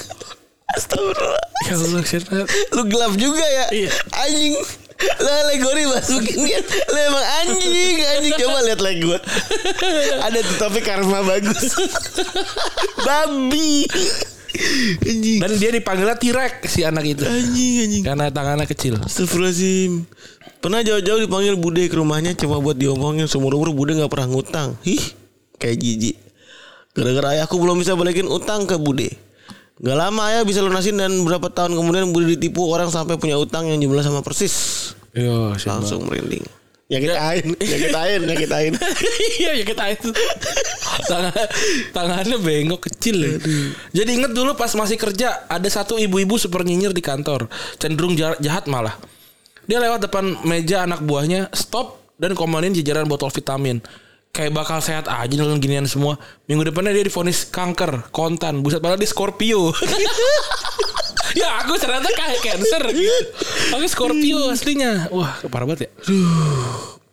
Astagfirullah. 0.71 1.45
ya 1.67 1.75
Allah 1.75 2.03
siapa 2.07 2.47
Lu 2.79 2.83
gelap 2.87 3.13
juga 3.19 3.43
ya? 3.43 3.67
Iya. 3.75 3.91
Anjing. 4.23 4.55
Lu 5.01 5.31
alegori 5.33 5.89
masukin 5.89 6.45
kan 6.45 6.65
Lu 6.93 6.99
emang 7.11 7.27
anjing 7.43 7.97
Anjing. 8.05 8.35
Coba 8.37 8.59
lihat 8.69 8.81
like 8.85 9.01
gue 9.01 9.19
Ada 10.29 10.39
tuh 10.45 10.57
tapi 10.61 10.79
karma 10.85 11.25
bagus. 11.27 11.75
Babi. 13.03 13.89
Anjing. 15.03 15.39
Dan 15.43 15.51
dia 15.59 15.71
dipanggilnya 15.75 16.15
Tirek 16.21 16.69
si 16.71 16.87
anak 16.87 17.03
itu. 17.03 17.25
Anjing 17.27 17.75
anjing. 17.91 18.03
Karena 18.07 18.31
tangannya 18.31 18.69
kecil. 18.71 19.01
Astagfirullahaladzim. 19.03 20.07
Pernah 20.61 20.85
jauh-jauh 20.87 21.25
dipanggil 21.25 21.57
Bude 21.57 21.89
ke 21.89 21.97
rumahnya 21.97 22.37
Cuma 22.39 22.61
buat 22.63 22.77
diomongin. 22.77 23.27
Seumur 23.27 23.57
umur 23.59 23.75
Bude 23.75 23.99
gak 23.99 24.13
pernah 24.13 24.31
ngutang. 24.31 24.79
Hih 24.87 25.03
Kayak 25.59 25.83
jijik 25.83 26.30
Gara-gara 26.91 27.39
ayahku 27.39 27.55
belum 27.55 27.79
bisa 27.79 27.95
balikin 27.95 28.27
utang 28.27 28.67
ke 28.67 28.75
Bude. 28.75 29.15
Gak 29.81 29.97
lama 29.97 30.29
ayah 30.29 30.45
bisa 30.45 30.61
lunasin 30.61 31.01
Dan 31.01 31.25
berapa 31.25 31.49
tahun 31.49 31.73
kemudian 31.73 32.13
Bude 32.13 32.37
ditipu 32.37 32.69
orang 32.69 32.93
Sampai 32.93 33.17
punya 33.17 33.41
utang 33.41 33.65
yang 33.65 33.81
jumlah 33.81 34.05
sama 34.05 34.21
persis. 34.21 34.93
Iya? 35.15 35.55
Langsung 35.57 36.05
merinding. 36.07 36.43
Nyakitain 36.91 37.55
Nyakitain 37.55 38.21
Nyakitain 38.27 38.73
Iya 39.39 39.63
ya 39.63 39.65
kita 39.65 39.85
itu 39.95 40.11
Tangan, 41.07 41.31
Tangannya 41.95 42.37
bengkok 42.43 42.91
kecil 42.91 43.17
ya. 43.23 43.33
Jadi 44.03 44.11
inget 44.19 44.35
dulu 44.35 44.59
pas 44.59 44.75
masih 44.75 44.99
kerja 44.99 45.47
Ada 45.47 45.71
satu 45.71 46.03
ibu-ibu 46.03 46.35
super 46.35 46.67
nyinyir 46.67 46.91
di 46.91 46.99
kantor. 46.99 47.47
Cenderung 47.79 48.19
ja- 48.19 48.35
jahat 48.43 48.67
malah. 48.67 48.99
Dia 49.71 49.79
lewat 49.79 50.11
depan 50.11 50.43
meja 50.43 50.83
anak 50.83 51.07
buahnya 51.07 51.55
Stop 51.55 52.03
dan 52.19 52.35
komenin 52.35 52.75
jajaran 52.75 53.07
botol 53.07 53.31
vitamin 53.31 53.79
Kayak 54.31 54.53
bakal 54.55 54.79
sehat 54.79 55.11
aja 55.11 55.35
dengan 55.35 55.59
ginian 55.59 55.91
semua 55.91 56.15
Minggu 56.47 56.71
depannya 56.71 56.95
dia 56.95 57.03
difonis 57.03 57.51
kanker 57.51 58.15
Kontan 58.15 58.63
Buset 58.63 58.79
padahal 58.79 58.99
dia 58.99 59.11
Scorpio 59.11 59.75
ya 61.39 61.63
aku 61.63 61.79
ternyata 61.79 62.11
kayak 62.11 62.41
cancer 62.43 62.83
gitu. 62.91 63.19
Aku 63.79 63.87
Scorpio 63.87 64.51
aslinya. 64.51 65.11
Wah, 65.15 65.39
parah 65.47 65.67
banget 65.67 65.87
ya. 65.87 65.91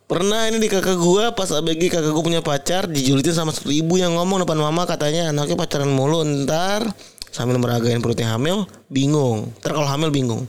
Pernah 0.08 0.48
ini 0.48 0.56
di 0.56 0.68
kakak 0.72 0.96
gua 0.96 1.36
pas 1.36 1.52
ABG 1.52 1.92
kakak 1.92 2.12
gua 2.16 2.24
punya 2.24 2.40
pacar 2.40 2.88
dijulitin 2.88 3.36
sama 3.36 3.52
ibu 3.68 3.94
yang 4.00 4.16
ngomong 4.16 4.42
depan 4.42 4.56
mama 4.56 4.88
katanya 4.88 5.30
anaknya 5.30 5.54
pacaran 5.54 5.92
mulu 5.92 6.24
ntar 6.24 6.88
sambil 7.28 7.60
meragain 7.60 8.00
perutnya 8.00 8.32
hamil 8.32 8.64
bingung. 8.88 9.52
Ntar 9.60 9.76
kalau 9.76 9.88
hamil 9.88 10.08
bingung. 10.08 10.48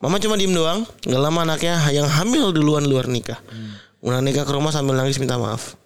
Mama 0.00 0.16
cuma 0.20 0.40
diem 0.40 0.52
doang. 0.52 0.88
Gak 1.04 1.20
lama 1.20 1.44
anaknya 1.44 1.76
yang 1.92 2.08
hamil 2.08 2.52
duluan 2.56 2.88
luar 2.88 3.08
nikah. 3.08 3.40
Udah 4.00 4.24
nikah 4.24 4.48
ke 4.48 4.52
rumah 4.52 4.72
sambil 4.72 4.96
nangis 4.96 5.20
minta 5.20 5.36
maaf. 5.36 5.76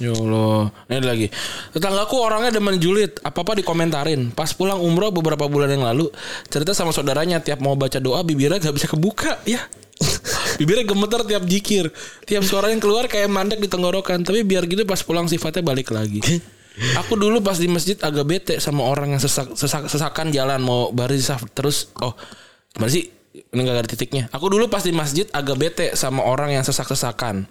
Ya 0.00 0.16
Allah. 0.16 0.72
Ini 0.88 1.04
lagi. 1.04 1.28
Tetanggaku 1.76 2.16
orangnya 2.16 2.56
demen 2.56 2.80
julid. 2.80 3.20
Apa-apa 3.20 3.52
dikomentarin. 3.60 4.32
Pas 4.32 4.48
pulang 4.56 4.80
umroh 4.80 5.12
beberapa 5.12 5.44
bulan 5.44 5.68
yang 5.68 5.84
lalu. 5.84 6.08
Cerita 6.48 6.72
sama 6.72 6.96
saudaranya. 6.96 7.44
Tiap 7.44 7.60
mau 7.60 7.76
baca 7.76 8.00
doa 8.00 8.24
bibirnya 8.24 8.56
gak 8.56 8.72
bisa 8.72 8.88
kebuka. 8.88 9.44
Ya. 9.44 9.60
Bibirnya 10.58 10.88
gemeter 10.88 11.20
tiap 11.28 11.44
jikir. 11.44 11.92
Tiap 12.24 12.40
suara 12.48 12.72
yang 12.72 12.80
keluar 12.80 13.12
kayak 13.12 13.28
mandek 13.28 13.60
di 13.60 13.68
tenggorokan. 13.68 14.24
Tapi 14.24 14.40
biar 14.40 14.64
gitu 14.64 14.88
pas 14.88 15.04
pulang 15.04 15.28
sifatnya 15.28 15.60
balik 15.60 15.92
lagi. 15.92 16.24
Aku 16.96 17.20
dulu 17.20 17.44
pas 17.44 17.60
di 17.60 17.68
masjid 17.68 18.00
agak 18.00 18.24
bete 18.24 18.54
sama 18.56 18.88
orang 18.88 19.12
yang 19.12 19.20
sesak, 19.20 19.52
sesak 19.52 19.84
sesakan 19.92 20.32
jalan 20.32 20.64
mau 20.64 20.88
baris 20.94 21.28
terus 21.52 21.92
oh 22.00 22.16
gimana 22.72 22.88
sih 22.88 23.04
ini 23.36 23.60
gak 23.60 23.84
ada 23.84 23.90
titiknya. 23.90 24.24
Aku 24.32 24.48
dulu 24.48 24.72
pas 24.72 24.80
di 24.80 24.96
masjid 24.96 25.28
agak 25.36 25.60
bete 25.60 25.86
sama 25.92 26.24
orang 26.24 26.56
yang 26.56 26.64
sesak-sesakan 26.64 27.44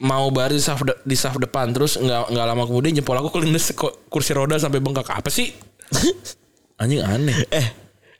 mau 0.00 0.32
baris 0.32 0.56
di 0.56 0.64
saf, 0.64 0.80
de- 0.80 1.00
di 1.02 1.12
saf 1.12 1.36
depan 1.36 1.70
terus 1.70 1.94
nggak 1.94 2.32
nggak 2.32 2.46
lama 2.46 2.64
kemudian 2.64 2.92
jempol 2.94 3.14
aku 3.14 3.28
kelindes 3.30 3.68
kursi 4.08 4.32
roda 4.32 4.56
sampai 4.56 4.80
bengkak 4.80 5.06
apa 5.06 5.28
sih 5.28 5.52
anjing 6.80 7.04
aneh 7.04 7.36
Eh, 7.46 7.66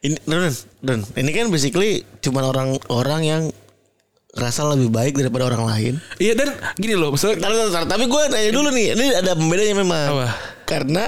ini 0.03 0.17
Don, 0.23 0.45
Don, 0.81 1.01
ini 1.15 1.31
kan 1.31 1.49
basically 1.49 2.05
cuman 2.21 2.45
orang-orang 2.47 3.21
yang 3.23 3.43
rasa 4.31 4.63
lebih 4.69 4.89
baik 4.89 5.19
daripada 5.19 5.49
orang 5.49 5.67
lain. 5.67 5.95
iya 6.17 6.33
dan 6.33 6.53
gini 6.77 6.95
loh 6.95 7.11
misalnya 7.11 7.43
Ntar, 7.43 7.51
ntar, 7.51 7.69
ntar. 7.69 7.85
Tapi 7.89 8.05
gue 8.07 8.23
nanya 8.31 8.51
dulu 8.55 8.69
nih, 8.71 8.87
ini 8.95 9.07
ada 9.11 9.35
pembedanya 9.35 9.75
memang. 9.75 10.07
Apa? 10.07 10.29
Karena 10.63 11.05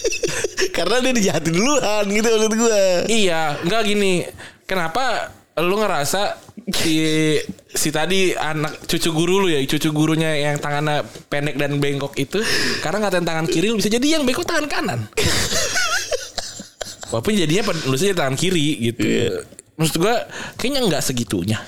karena 0.76 0.96
dia 1.00 1.12
dijahatin 1.12 1.48
duluan 1.48 2.04
gitu 2.06 2.28
menurut 2.28 2.54
gue. 2.58 2.82
iya 3.08 3.56
nggak 3.56 3.82
gini 3.84 4.26
kenapa 4.64 5.32
lu 5.58 5.76
ngerasa 5.76 6.36
si 6.70 6.94
si 7.68 7.88
tadi 7.90 8.30
anak 8.32 8.86
cucu 8.86 9.10
guru 9.10 9.42
lu 9.42 9.48
ya 9.50 9.58
cucu 9.66 9.90
gurunya 9.90 10.30
yang 10.38 10.62
tangannya 10.62 11.02
pendek 11.26 11.58
dan 11.58 11.82
bengkok 11.82 12.14
itu 12.14 12.38
karena 12.78 13.02
ngatain 13.02 13.26
tangan 13.26 13.46
kiri 13.50 13.66
lu 13.66 13.82
bisa 13.82 13.90
jadi 13.90 14.18
yang 14.18 14.22
bengkok 14.22 14.46
tangan 14.46 14.70
kanan 14.70 15.00
walaupun 17.10 17.34
jadinya 17.34 17.66
pen- 17.66 17.84
lu 17.90 17.96
sih 17.98 18.14
tangan 18.14 18.38
kiri 18.38 18.78
gitu 18.78 19.04
maksud 19.74 19.98
gua 19.98 20.22
kayaknya 20.54 20.80
nggak 20.86 21.02
segitunya 21.02 21.58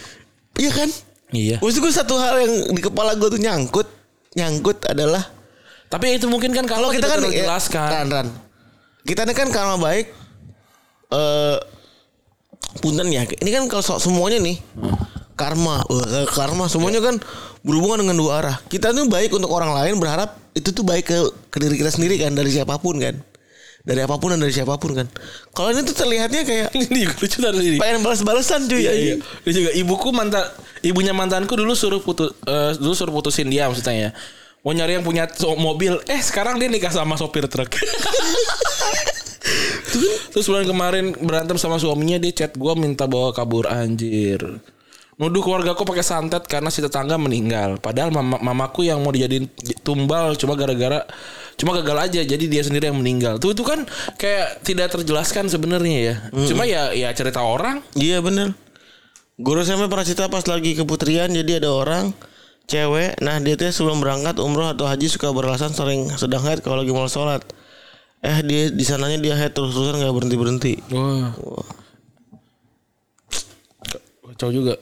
Iya 0.54 0.70
kan? 0.70 0.88
iya 1.34 1.56
Maksud 1.58 1.82
gue 1.82 1.90
satu 1.90 2.14
hal 2.14 2.38
yang 2.46 2.54
di 2.70 2.78
kepala 2.78 3.18
gue 3.18 3.26
tuh 3.26 3.42
nyangkut, 3.42 3.90
nyangkut 4.38 4.86
adalah 4.86 5.18
Tapi 5.90 6.14
itu 6.14 6.30
mungkin 6.30 6.54
kan 6.54 6.62
kalau 6.62 6.94
kita 6.94 7.10
kan 7.10 7.26
ya, 7.26 7.42
jelaskan. 7.42 7.90
Ran, 7.90 8.06
Ran. 8.06 8.28
Kita 9.02 9.26
ini 9.26 9.34
kan 9.34 9.50
karma 9.50 9.74
baik 9.74 10.14
eh 11.10 11.58
punten 12.78 13.10
ya. 13.10 13.26
Ini 13.26 13.50
kan 13.50 13.62
kalau 13.70 13.98
semuanya 13.98 14.38
nih 14.42 14.56
karma, 15.34 15.82
eh, 15.90 16.26
karma 16.30 16.70
semuanya 16.70 17.02
kan 17.02 17.18
berhubungan 17.66 18.06
dengan 18.06 18.16
dua 18.18 18.32
arah. 18.42 18.56
Kita 18.70 18.94
tuh 18.94 19.06
baik 19.10 19.34
untuk 19.34 19.50
orang 19.50 19.74
lain 19.74 19.98
berharap 19.98 20.38
itu 20.54 20.70
tuh 20.70 20.86
baik 20.86 21.10
ke, 21.10 21.16
ke 21.50 21.56
diri 21.58 21.74
kita 21.78 21.90
sendiri 21.90 22.18
kan 22.22 22.34
dari 22.34 22.50
siapa 22.50 22.78
pun 22.78 22.98
kan. 23.02 23.18
Dari 23.84 24.00
apa 24.00 24.16
pun 24.16 24.32
dan 24.32 24.40
dari 24.40 24.54
siapa 24.54 24.80
pun 24.80 24.96
kan. 24.96 25.04
Kalau 25.52 25.68
ini 25.68 25.84
tuh 25.84 25.92
terlihatnya 25.92 26.40
kayak 26.48 26.72
Ini 26.88 27.04
lucu 27.04 27.36
tadi 27.36 27.76
ini. 27.76 27.76
pengen 27.76 28.00
balas-balasan 28.00 28.64
cuy. 28.64 28.80
Iya, 28.80 28.92
iya. 28.96 29.14
Dia 29.44 29.52
juga 29.52 29.70
ibuku 29.76 30.08
mantan 30.08 30.48
ibunya 30.80 31.12
mantanku 31.12 31.52
dulu 31.52 31.76
suruh 31.76 32.00
putus 32.00 32.32
eh, 32.48 32.72
dulu 32.80 32.96
suruh 32.96 33.12
putusin 33.12 33.52
dia 33.52 33.68
maksudnya 33.68 34.08
ya. 34.08 34.10
Mau 34.64 34.72
nyari 34.72 34.96
yang 34.96 35.04
punya 35.04 35.28
mobil, 35.60 36.00
eh 36.08 36.20
sekarang 36.24 36.56
dia 36.56 36.72
nikah 36.72 36.88
sama 36.88 37.20
sopir 37.20 37.44
truk. 37.52 37.68
Terus 40.34 40.46
bulan 40.50 40.66
kemarin 40.66 41.14
berantem 41.22 41.54
sama 41.54 41.78
suaminya 41.78 42.18
dia 42.18 42.34
chat 42.34 42.58
gua 42.58 42.74
minta 42.74 43.06
bawa 43.06 43.30
kabur 43.30 43.70
anjir. 43.70 44.42
Nuduh 45.14 45.46
keluargaku 45.46 45.86
pakai 45.86 46.02
santet 46.02 46.42
karena 46.50 46.74
si 46.74 46.82
tetangga 46.82 47.14
meninggal. 47.14 47.78
Padahal 47.78 48.10
mama, 48.10 48.42
mamaku 48.42 48.90
yang 48.90 48.98
mau 48.98 49.14
dijadiin 49.14 49.46
tumbal 49.86 50.34
cuma 50.34 50.58
gara-gara 50.58 51.06
cuma 51.54 51.70
gagal 51.78 52.10
aja 52.10 52.20
jadi 52.26 52.44
dia 52.50 52.66
sendiri 52.66 52.90
yang 52.90 52.98
meninggal. 52.98 53.38
Tuh 53.38 53.54
itu 53.54 53.62
kan 53.62 53.86
kayak 54.18 54.66
tidak 54.66 54.90
terjelaskan 54.90 55.46
sebenarnya 55.46 55.98
ya. 56.02 56.14
Cuma 56.50 56.66
ya 56.66 56.90
ya 56.90 57.14
cerita 57.14 57.46
orang. 57.46 57.78
Iya 57.94 58.18
bener 58.18 58.58
Guru 59.34 59.66
saya 59.66 59.90
pernah 59.90 60.06
cerita 60.06 60.30
pas 60.30 60.46
lagi 60.46 60.78
keputrian 60.78 61.26
Jadi 61.26 61.58
ada 61.58 61.74
orang 61.74 62.14
Cewek 62.70 63.18
Nah 63.18 63.42
dia 63.42 63.58
tuh 63.58 63.74
sebelum 63.74 63.98
berangkat 63.98 64.38
umroh 64.38 64.70
atau 64.70 64.86
haji 64.86 65.10
Suka 65.10 65.34
beralasan 65.34 65.74
sering 65.74 66.06
sedang 66.14 66.46
haid 66.46 66.62
Kalau 66.62 66.78
lagi 66.78 66.94
mau 66.94 67.10
sholat 67.10 67.42
Eh 68.24 68.40
dia 68.40 68.72
di 68.72 68.84
sananya 68.88 69.20
dia 69.20 69.36
haid 69.36 69.52
terus-terusan 69.52 70.00
gak 70.00 70.16
berhenti-berhenti 70.16 70.80
Wah. 70.96 71.36
Kacau 74.34 74.50
juga. 74.50 74.74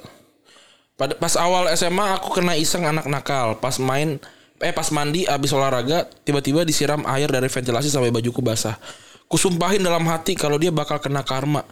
Pada 0.96 1.18
pas 1.18 1.34
awal 1.36 1.68
SMA 1.74 2.22
aku 2.22 2.38
kena 2.38 2.54
iseng 2.56 2.86
anak 2.86 3.04
nakal. 3.10 3.58
Pas 3.58 3.76
main 3.82 4.16
eh 4.62 4.70
pas 4.70 4.86
mandi 4.94 5.26
abis 5.26 5.50
olahraga 5.50 6.06
tiba-tiba 6.22 6.62
disiram 6.62 7.02
air 7.04 7.26
dari 7.26 7.50
ventilasi 7.50 7.90
sampai 7.90 8.14
bajuku 8.14 8.38
basah. 8.40 8.78
Kusumpahin 9.26 9.82
dalam 9.82 10.06
hati 10.06 10.38
kalau 10.38 10.56
dia 10.56 10.70
bakal 10.70 11.02
kena 11.02 11.26
karma. 11.26 11.66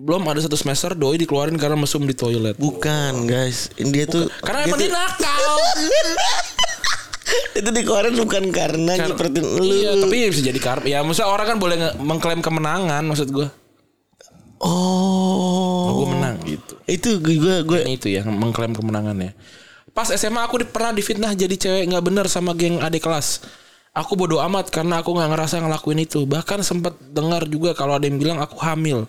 Belum 0.00 0.24
ada 0.32 0.40
satu 0.40 0.56
semester 0.56 0.96
doi 0.96 1.20
dikeluarin 1.20 1.58
karena 1.60 1.76
mesum 1.76 2.06
di 2.08 2.16
toilet. 2.16 2.56
Bukan 2.56 3.28
guys 3.28 3.68
Ini 3.76 3.90
dia 3.92 4.04
tuh 4.08 4.32
Karena 4.40 4.64
emang 4.64 4.80
dia 4.80 4.88
nakal. 4.88 5.44
Itu 7.54 7.70
dikeluarin 7.70 8.14
bukan 8.16 8.44
karena 8.50 8.92
Kar- 8.94 9.12
nyipetin 9.12 9.44
lu 9.44 9.62
Iya, 9.62 9.92
tapi 9.98 10.16
bisa 10.28 10.42
jadi 10.42 10.60
karma. 10.60 10.86
Ya, 10.86 10.98
maksudnya 11.02 11.28
orang 11.28 11.46
kan 11.50 11.58
boleh 11.58 11.76
mengklaim 11.98 12.40
kemenangan 12.40 13.02
maksud 13.04 13.28
gue. 13.28 13.48
Oh 14.60 16.04
gue 16.04 16.08
menang 16.12 16.36
gitu. 16.44 16.74
Itu 16.84 17.10
gue 17.18 17.64
gue 17.64 17.78
Ini 17.80 17.96
itu 17.96 18.08
ya 18.12 18.22
mengklaim 18.22 18.76
kemenangannya. 18.76 19.32
Pas 19.90 20.06
SMA 20.12 20.44
aku 20.44 20.62
di- 20.62 20.68
pernah 20.68 20.92
difitnah 20.92 21.32
jadi 21.32 21.56
cewek 21.56 21.88
nggak 21.88 22.04
bener 22.04 22.26
sama 22.28 22.52
geng 22.52 22.76
adik 22.78 23.02
kelas. 23.02 23.40
Aku 23.90 24.14
bodoh 24.14 24.38
amat 24.38 24.70
karena 24.70 25.02
aku 25.02 25.10
nggak 25.10 25.30
ngerasa 25.32 25.64
ngelakuin 25.64 26.04
itu. 26.04 26.22
Bahkan 26.22 26.62
sempat 26.62 26.94
dengar 27.10 27.48
juga 27.48 27.74
kalau 27.74 27.98
ada 27.98 28.06
yang 28.06 28.20
bilang 28.20 28.38
aku 28.38 28.60
hamil. 28.60 29.08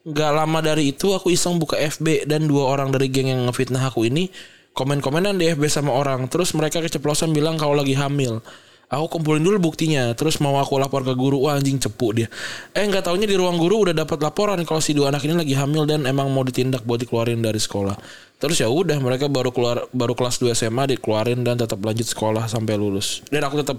Gak 0.00 0.32
lama 0.32 0.64
dari 0.64 0.96
itu 0.96 1.12
aku 1.12 1.28
iseng 1.28 1.60
buka 1.60 1.76
FB 1.76 2.24
dan 2.24 2.48
dua 2.48 2.72
orang 2.72 2.88
dari 2.88 3.12
geng 3.12 3.28
yang 3.28 3.44
ngefitnah 3.44 3.84
aku 3.84 4.08
ini 4.08 4.32
komen-komenan 4.74 5.36
di 5.36 5.50
FB 5.52 5.66
sama 5.70 5.94
orang. 5.94 6.26
Terus 6.30 6.54
mereka 6.56 6.80
keceplosan 6.80 7.34
bilang 7.34 7.58
kalau 7.60 7.78
lagi 7.78 7.94
hamil. 7.96 8.42
Aku 8.90 9.06
kumpulin 9.06 9.38
dulu 9.38 9.70
buktinya, 9.70 10.10
terus 10.18 10.42
mau 10.42 10.58
aku 10.58 10.74
lapor 10.74 11.06
ke 11.06 11.14
guru, 11.14 11.46
wah 11.46 11.54
anjing 11.54 11.78
cepu 11.78 12.10
dia. 12.10 12.26
Eh 12.74 12.82
nggak 12.82 13.06
taunya 13.06 13.22
di 13.22 13.38
ruang 13.38 13.54
guru 13.54 13.86
udah 13.86 13.94
dapat 13.94 14.18
laporan 14.18 14.58
kalau 14.66 14.82
si 14.82 14.90
dua 14.98 15.14
anak 15.14 15.22
ini 15.22 15.38
lagi 15.38 15.54
hamil 15.54 15.86
dan 15.86 16.10
emang 16.10 16.26
mau 16.34 16.42
ditindak 16.42 16.82
buat 16.82 16.98
dikeluarin 16.98 17.38
dari 17.38 17.62
sekolah. 17.62 17.94
Terus 18.42 18.58
ya 18.58 18.66
udah 18.66 18.98
mereka 18.98 19.30
baru 19.30 19.54
keluar 19.54 19.86
baru 19.94 20.16
kelas 20.16 20.42
2 20.42 20.56
SMA 20.56 20.96
dikeluarin 20.96 21.44
dan 21.44 21.60
tetap 21.60 21.76
lanjut 21.78 22.08
sekolah 22.08 22.48
sampai 22.48 22.74
lulus. 22.80 23.20
Dan 23.28 23.44
aku 23.44 23.60
tetap 23.60 23.78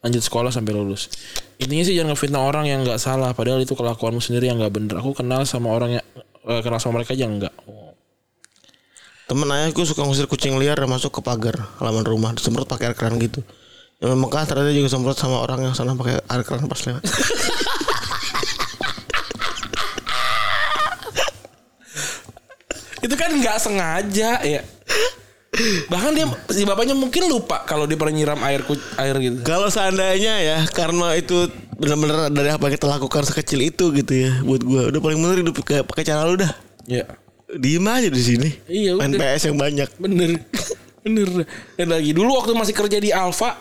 lanjut 0.00 0.22
sekolah 0.22 0.54
sampai 0.54 0.72
lulus. 0.72 1.10
Intinya 1.58 1.82
sih 1.82 1.98
jangan 1.98 2.14
ngefitnah 2.14 2.40
orang 2.40 2.64
yang 2.70 2.80
nggak 2.86 3.02
salah, 3.02 3.34
padahal 3.34 3.58
itu 3.58 3.74
kelakuanmu 3.74 4.22
sendiri 4.22 4.46
yang 4.46 4.62
nggak 4.62 4.72
bener. 4.72 4.96
Aku 5.02 5.10
kenal 5.10 5.42
sama 5.42 5.74
orang 5.74 5.98
yang 5.98 6.04
eh, 6.46 6.60
kenal 6.62 6.78
sama 6.78 7.02
mereka 7.02 7.18
aja 7.18 7.26
enggak. 7.26 7.54
Temen 9.26 9.50
ayahku 9.50 9.82
suka 9.82 10.06
ngusir 10.06 10.30
kucing 10.30 10.54
liar 10.54 10.78
dan 10.78 10.86
masuk 10.86 11.18
ke 11.18 11.18
pagar 11.18 11.58
halaman 11.82 12.06
rumah 12.06 12.30
disemprot 12.30 12.70
pakai 12.70 12.94
air 12.94 12.94
keran 12.94 13.18
gitu. 13.18 13.42
Yang 13.98 14.14
memang 14.14 14.30
kan 14.30 14.46
ternyata 14.46 14.70
juga 14.70 14.86
semprot 14.86 15.18
sama 15.18 15.42
orang 15.42 15.66
yang 15.66 15.74
sana 15.74 15.98
pakai 15.98 16.22
air 16.22 16.42
keran 16.46 16.70
pas 16.70 16.78
lewat. 16.78 17.02
Itu 23.02 23.14
kan 23.18 23.34
nggak 23.34 23.58
sengaja 23.58 24.46
ya. 24.46 24.62
Bahkan 25.90 26.10
dia 26.14 26.30
si 26.54 26.62
bapaknya 26.62 26.94
mungkin 26.94 27.26
lupa 27.26 27.66
kalau 27.66 27.90
dia 27.90 27.98
pernah 27.98 28.14
nyiram 28.14 28.38
air 28.46 28.62
air 29.02 29.16
gitu. 29.18 29.42
Kalau 29.42 29.66
seandainya 29.66 30.38
ya 30.38 30.62
karma 30.70 31.18
itu 31.18 31.50
benar-benar 31.82 32.30
dari 32.30 32.54
apa 32.54 32.62
yang 32.70 32.78
kita 32.78 32.86
lakukan 32.86 33.26
sekecil 33.26 33.58
itu 33.58 33.90
gitu 33.90 34.12
ya 34.14 34.38
buat 34.46 34.62
gua 34.62 34.86
udah 34.94 35.00
paling 35.02 35.18
bener 35.18 35.42
hidup 35.42 35.58
kayak 35.66 35.82
pakai 35.82 36.06
cara 36.06 36.30
lu 36.30 36.38
dah. 36.38 36.54
Ya. 36.86 37.25
Diem 37.56 37.86
aja 37.88 38.08
di 38.12 38.22
sini. 38.22 38.48
Iya, 38.68 39.00
Main 39.00 39.16
udah. 39.16 39.20
PS 39.36 39.42
yang 39.52 39.58
banyak. 39.58 39.88
Bener. 39.96 40.30
Bener. 41.04 41.28
Dan 41.78 41.86
lagi 41.88 42.10
dulu 42.12 42.36
waktu 42.36 42.52
masih 42.52 42.74
kerja 42.74 42.98
di 42.98 43.10
Alfa 43.14 43.54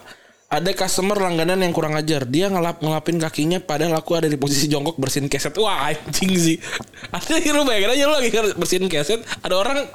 ada 0.46 0.72
customer 0.78 1.18
langganan 1.18 1.58
yang 1.58 1.74
kurang 1.74 1.98
ajar. 1.98 2.24
Dia 2.30 2.48
ngelap 2.54 2.80
ngelapin 2.80 3.18
kakinya 3.18 3.58
padahal 3.58 3.98
aku 3.98 4.14
ada 4.14 4.30
di 4.30 4.38
posisi 4.38 4.70
jongkok 4.70 4.96
bersihin 5.02 5.26
keset. 5.26 5.58
Wah 5.58 5.90
anjing 5.90 6.32
sih. 6.38 6.58
Ada 7.16 7.42
lu 7.50 7.66
bayangin 7.66 7.92
aja 7.98 8.04
lu 8.06 8.14
lagi 8.14 8.30
bersihin 8.56 8.86
keset. 8.86 9.26
Ada 9.42 9.56
orang 9.58 9.90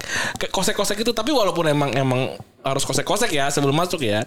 kosek-kosek 0.51 1.01
itu. 1.01 1.15
Tapi 1.15 1.31
walaupun 1.31 1.71
emang 1.71 1.91
emang 1.95 2.35
harus 2.67 2.83
kosek-kosek 2.83 3.31
ya 3.31 3.47
sebelum 3.49 3.73
masuk 3.79 4.03
ya. 4.03 4.27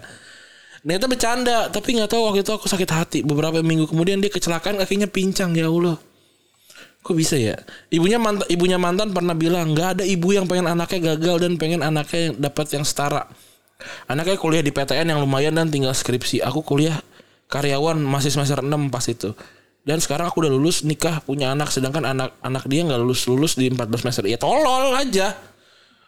Ternyata 0.80 1.06
bercanda. 1.06 1.58
Tapi 1.68 1.88
nggak 2.00 2.10
tahu 2.10 2.22
waktu 2.32 2.40
itu 2.40 2.52
aku 2.56 2.66
sakit 2.72 2.90
hati. 2.90 3.18
Beberapa 3.20 3.60
minggu 3.60 3.86
kemudian 3.86 4.18
dia 4.18 4.32
kecelakaan 4.32 4.80
kakinya 4.80 5.06
pincang 5.06 5.52
ya 5.52 5.68
Allah. 5.68 6.00
Kok 7.04 7.12
bisa 7.12 7.36
ya? 7.36 7.60
Ibunya 7.92 8.16
mantan, 8.16 8.48
ibunya 8.48 8.80
mantan 8.80 9.12
pernah 9.12 9.36
bilang 9.36 9.76
nggak 9.76 10.00
ada 10.00 10.04
ibu 10.08 10.32
yang 10.32 10.48
pengen 10.48 10.72
anaknya 10.72 11.12
gagal 11.12 11.36
dan 11.44 11.52
pengen 11.60 11.84
anaknya 11.84 12.32
yang 12.32 12.34
dapat 12.40 12.66
yang 12.72 12.84
setara. 12.88 13.28
Anaknya 14.08 14.40
kuliah 14.40 14.64
di 14.64 14.72
PTN 14.72 15.12
yang 15.12 15.20
lumayan 15.20 15.52
dan 15.52 15.68
tinggal 15.68 15.92
skripsi. 15.92 16.40
Aku 16.40 16.64
kuliah 16.64 16.96
karyawan 17.52 18.00
masih 18.00 18.32
semester 18.32 18.64
6 18.64 18.88
pas 18.88 19.04
itu. 19.04 19.36
Dan 19.84 20.00
sekarang 20.00 20.32
aku 20.32 20.40
udah 20.40 20.48
lulus 20.48 20.80
nikah 20.80 21.20
punya 21.20 21.52
anak 21.52 21.68
sedangkan 21.68 22.08
anak 22.08 22.32
anak 22.40 22.64
dia 22.64 22.88
nggak 22.88 22.96
lulus 23.04 23.28
lulus 23.28 23.52
di 23.52 23.68
14 23.68 24.00
semester. 24.00 24.24
Ya 24.24 24.40
tolol 24.40 24.96
aja. 24.96 25.36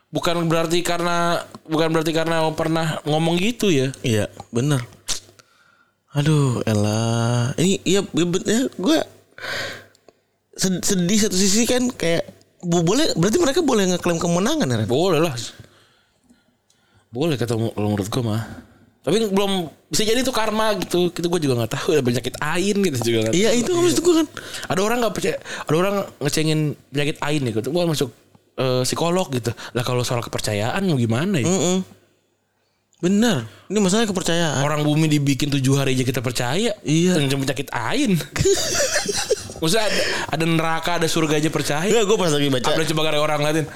Bukan 0.09 0.49
berarti 0.49 0.81
karena 0.81 1.45
bukan 1.69 1.93
berarti 1.93 2.17
karena 2.17 2.41
pernah 2.57 3.05
ngomong 3.05 3.37
gitu 3.37 3.69
ya. 3.69 3.93
Iya, 4.01 4.33
bener. 4.49 4.81
Aduh, 6.17 6.65
elah. 6.65 7.53
Ini 7.61 7.85
iya 7.85 8.01
ya, 8.49 8.65
gue 8.73 8.99
sedih 10.57 11.21
satu 11.21 11.33
sisi 11.33 11.63
kan 11.65 11.87
kayak 11.89 12.25
bu- 12.59 12.81
boleh 12.81 13.13
berarti 13.13 13.37
mereka 13.37 13.61
boleh 13.61 13.85
ngeklaim 13.87 14.17
kemenangan 14.17 14.67
ya? 14.67 14.85
Boleh 14.85 15.21
lah. 15.21 15.37
Boleh 17.09 17.37
kata 17.37 17.53
kalau 17.53 17.89
menurut 17.89 18.07
gue 18.07 18.23
mah. 18.23 18.43
Tapi 19.01 19.23
belum 19.25 19.53
bisa 19.87 20.03
jadi 20.03 20.19
itu 20.19 20.31
karma 20.31 20.75
gitu. 20.77 21.09
Itu 21.09 21.29
gue 21.29 21.41
juga 21.41 21.55
nggak 21.57 21.73
tahu 21.73 21.89
ada 21.93 22.03
penyakit 22.03 22.35
ain 22.37 22.75
gitu 22.75 22.97
juga 23.05 23.19
nggak 23.23 23.35
Iya 23.35 23.51
itu 23.55 23.71
maksud 23.71 24.01
gue 24.01 24.15
kan. 24.17 24.27
ada 24.67 24.81
orang 24.81 24.99
nggak 24.99 25.15
percaya 25.15 25.37
ada 25.39 25.77
orang 25.77 25.97
ngecengin 26.19 26.61
penyakit 26.89 27.17
ain 27.21 27.41
gitu 27.45 27.69
gua 27.69 27.87
masuk 27.87 28.11
eh, 28.57 28.83
psikolog 28.83 29.31
gitu 29.31 29.55
lah 29.71 29.83
kalau 29.83 30.03
soal 30.03 30.19
kepercayaan 30.21 30.83
mau 30.83 30.97
gimana 30.97 31.39
ya 31.39 31.47
Mm-mm. 31.47 31.79
Bener. 32.97 33.45
Ini 33.67 33.77
masalah 33.77 34.05
kepercayaan. 34.05 34.65
orang 34.65 34.81
bumi 34.81 35.07
dibikin 35.07 35.53
tujuh 35.53 35.77
hari 35.77 35.93
aja 35.93 36.03
kita 36.03 36.19
percaya 36.19 36.73
Iya. 36.81 37.15
tentang 37.15 37.39
penyakit 37.39 37.69
ain 37.71 38.17
Maksudnya 39.61 39.85
ada, 39.89 40.03
ada 40.37 40.45
neraka 40.45 40.91
ada 41.01 41.09
surga 41.09 41.41
aja 41.41 41.51
percaya. 41.51 41.89
Enggak, 41.89 42.05
gue 42.05 42.17
pas 42.17 42.33
lagi 42.33 42.49
baca. 42.53 42.67
Apalagi 42.69 42.89
coba 42.93 43.03
gara 43.09 43.19
orang 43.21 43.39
ngeliatin. 43.43 43.67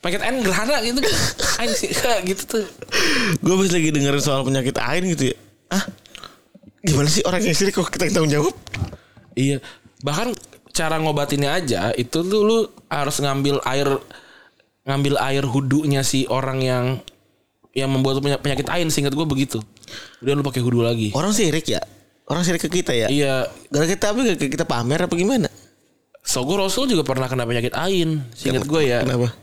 Penyakit 0.00 0.22
ain 0.24 0.36
gerhana 0.40 0.76
gitu. 0.80 1.00
Ain 1.60 1.70
sih 1.76 1.90
gitu 2.32 2.42
tuh. 2.48 2.64
Gue 3.44 3.54
pas 3.60 3.68
lagi 3.68 3.88
dengerin 3.92 4.22
soal 4.24 4.40
penyakit 4.48 4.76
ain 4.80 5.04
gitu 5.12 5.24
ya. 5.32 5.36
Ah, 5.70 5.84
gimana 6.80 7.08
sih 7.12 7.20
orang 7.28 7.44
yang 7.44 7.52
sirik 7.52 7.76
kok 7.76 7.92
kita 7.92 8.08
yang 8.08 8.14
tanggung 8.16 8.32
jawab? 8.32 8.54
iya. 9.36 9.60
Bahkan 10.00 10.32
cara 10.72 10.96
ngobatinnya 10.96 11.52
aja 11.52 11.92
itu 11.92 12.24
tuh 12.24 12.40
lu 12.40 12.58
harus 12.88 13.20
ngambil 13.20 13.60
air 13.68 14.00
ngambil 14.88 15.14
air 15.20 15.44
hudunya 15.44 16.00
si 16.00 16.24
orang 16.32 16.64
yang 16.64 16.84
yang 17.76 17.92
membuat 17.92 18.24
penyakit 18.40 18.66
ain. 18.72 18.88
Singkat 18.88 19.12
gue 19.12 19.26
begitu. 19.28 19.60
Udah 20.24 20.32
lu 20.32 20.40
pakai 20.40 20.64
hudu 20.64 20.80
lagi. 20.80 21.12
Orang 21.12 21.36
sirik 21.36 21.68
ya. 21.68 21.84
Orang 22.30 22.42
sirik 22.42 22.62
ke 22.62 22.70
kita 22.70 22.94
ya. 22.94 23.10
iya 23.10 23.42
Gara 23.68 23.84
kita 23.84 24.14
apa 24.14 24.22
gak 24.24 24.38
kita 24.38 24.62
pamer 24.62 25.02
apa 25.02 25.12
gimana? 25.12 25.50
Sogo 26.20 26.54
Rasul 26.54 26.86
juga 26.86 27.02
pernah 27.02 27.26
kena 27.26 27.42
penyakit 27.42 27.74
ain 27.74 28.22
singkat 28.30 28.64
gue 28.64 28.82
ya 28.86 29.02
Kenapa? 29.02 29.34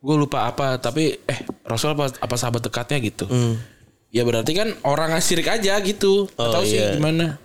gue 0.00 0.16
lupa 0.16 0.46
apa 0.46 0.80
tapi 0.80 1.12
eh 1.20 1.38
Rasul 1.62 1.92
apa 1.92 2.08
apa 2.08 2.34
sahabat 2.34 2.62
dekatnya 2.62 2.96
gitu 3.02 3.26
Hmm. 3.26 3.60
ya 4.08 4.24
berarti 4.24 4.54
kan 4.54 4.72
orang 4.82 5.12
sirik 5.18 5.44
aja 5.44 5.76
gitu 5.78 6.30
Oh, 6.32 6.44
atau 6.46 6.62
iya. 6.62 6.94
sih 6.94 6.96
gimana 6.96 7.36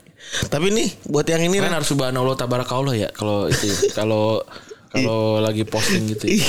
Tapi 0.47 0.71
nih 0.71 0.87
buat 1.05 1.25
yang 1.25 1.43
ini 1.43 1.59
kan 1.59 1.75
harus 1.75 1.85
subhanallah 1.85 2.33
tabarakallah 2.33 2.95
ya 2.95 3.09
kalau 3.11 3.45
itu 3.45 3.67
kalau 3.91 4.39
kalau 4.93 5.37
lagi 5.37 5.61
posting 5.61 6.07
gitu 6.07 6.31
ya. 6.31 6.47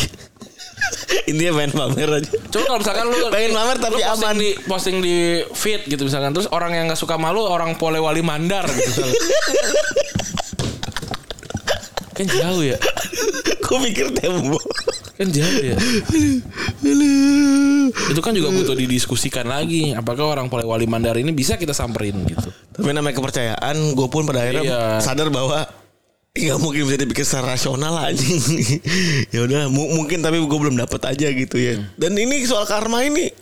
Intinya 1.30 1.52
main 1.54 1.70
pamer 1.70 2.10
aja. 2.12 2.30
Coba 2.46 2.64
kalau 2.66 2.78
misalkan 2.78 3.04
lu 3.06 3.16
Pengen 3.28 3.52
pamer 3.52 3.76
tapi 3.76 3.94
lu 3.94 4.02
posting 4.04 4.26
aman. 4.26 4.36
di 4.36 4.50
posting 4.64 4.96
di 4.98 5.16
feed 5.48 5.82
gitu 5.86 6.02
misalkan 6.02 6.30
terus 6.30 6.48
orang 6.48 6.72
yang 6.72 6.84
nggak 6.86 6.96
suka 6.96 7.14
malu 7.14 7.40
orang 7.40 7.74
Polewali 7.74 8.20
Mandar 8.20 8.66
gitu 8.66 8.86
misalkan. 8.88 9.14
kan 12.12 12.26
jauh 12.26 12.62
ya 12.62 12.76
Gue 13.60 13.78
mikir 13.82 14.08
tembok. 14.10 14.62
kan 15.12 15.28
jauh 15.28 15.58
ya 15.58 15.76
itu 18.06 18.20
kan 18.20 18.32
juga 18.32 18.48
butuh 18.50 18.72
didiskusikan 18.74 19.44
lagi 19.44 19.92
apakah 19.92 20.30
orang 20.30 20.46
Polewali 20.46 20.84
Mandar 20.84 21.14
ini 21.14 21.30
bisa 21.30 21.56
kita 21.56 21.72
samperin 21.72 22.16
gitu 22.24 22.48
Tapi 22.72 22.92
namanya 22.92 23.16
kepercayaan, 23.16 23.76
gue 23.92 24.06
pun 24.06 24.24
pada 24.24 24.42
akhirnya 24.42 24.62
Iya. 24.62 24.80
sadar 25.00 25.28
bahwa 25.28 25.64
nggak 26.36 26.60
mungkin 26.60 26.84
bisa 26.84 26.98
dipikir 27.00 27.24
secara 27.24 27.56
rasional 27.56 27.96
anjing. 27.96 28.38
ya 29.34 29.40
udah, 29.42 29.72
mu- 29.72 29.96
mungkin 29.96 30.20
tapi 30.20 30.36
gue 30.36 30.58
belum 30.60 30.76
dapat 30.76 31.16
aja 31.16 31.32
gitu 31.32 31.56
ya. 31.56 31.80
Dan 31.96 32.14
ini 32.14 32.44
soal 32.44 32.64
karma 32.64 33.02
ini, 33.02 33.32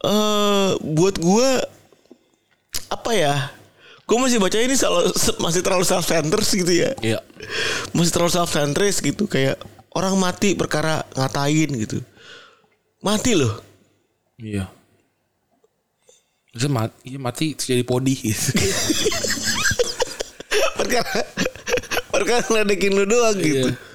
eh 0.00 0.70
buat 0.78 1.18
gue 1.18 1.48
apa 2.88 3.10
ya? 3.12 3.34
Gue 4.08 4.16
masih 4.16 4.40
baca 4.40 4.56
ini 4.56 4.72
selalu, 4.72 5.12
masih 5.44 5.60
terlalu 5.60 5.84
self 5.84 6.08
centered 6.08 6.46
gitu 6.46 6.72
ya. 6.72 6.90
iya 7.04 7.20
Masih 7.92 8.08
terlalu 8.08 8.32
self 8.32 8.48
centered 8.48 8.94
gitu 8.94 9.28
kayak 9.28 9.60
orang 9.92 10.16
mati 10.16 10.56
perkara 10.56 11.04
ngatain 11.12 11.68
gitu. 11.76 12.00
Mati 12.98 13.36
loh. 13.36 13.54
iya 14.38 14.70
bisa 16.48 16.66
mati, 16.66 16.96
iya 17.06 17.18
mati 17.22 17.54
terus 17.54 17.70
jadi 17.70 17.84
podi 17.86 18.18
gitu. 18.18 18.50
perkara 20.78 21.22
perkara 22.18 22.42
ngeledekin 22.42 22.92
lu 22.92 23.04
doang 23.04 23.36
gitu. 23.36 23.70
Iya. 23.70 23.86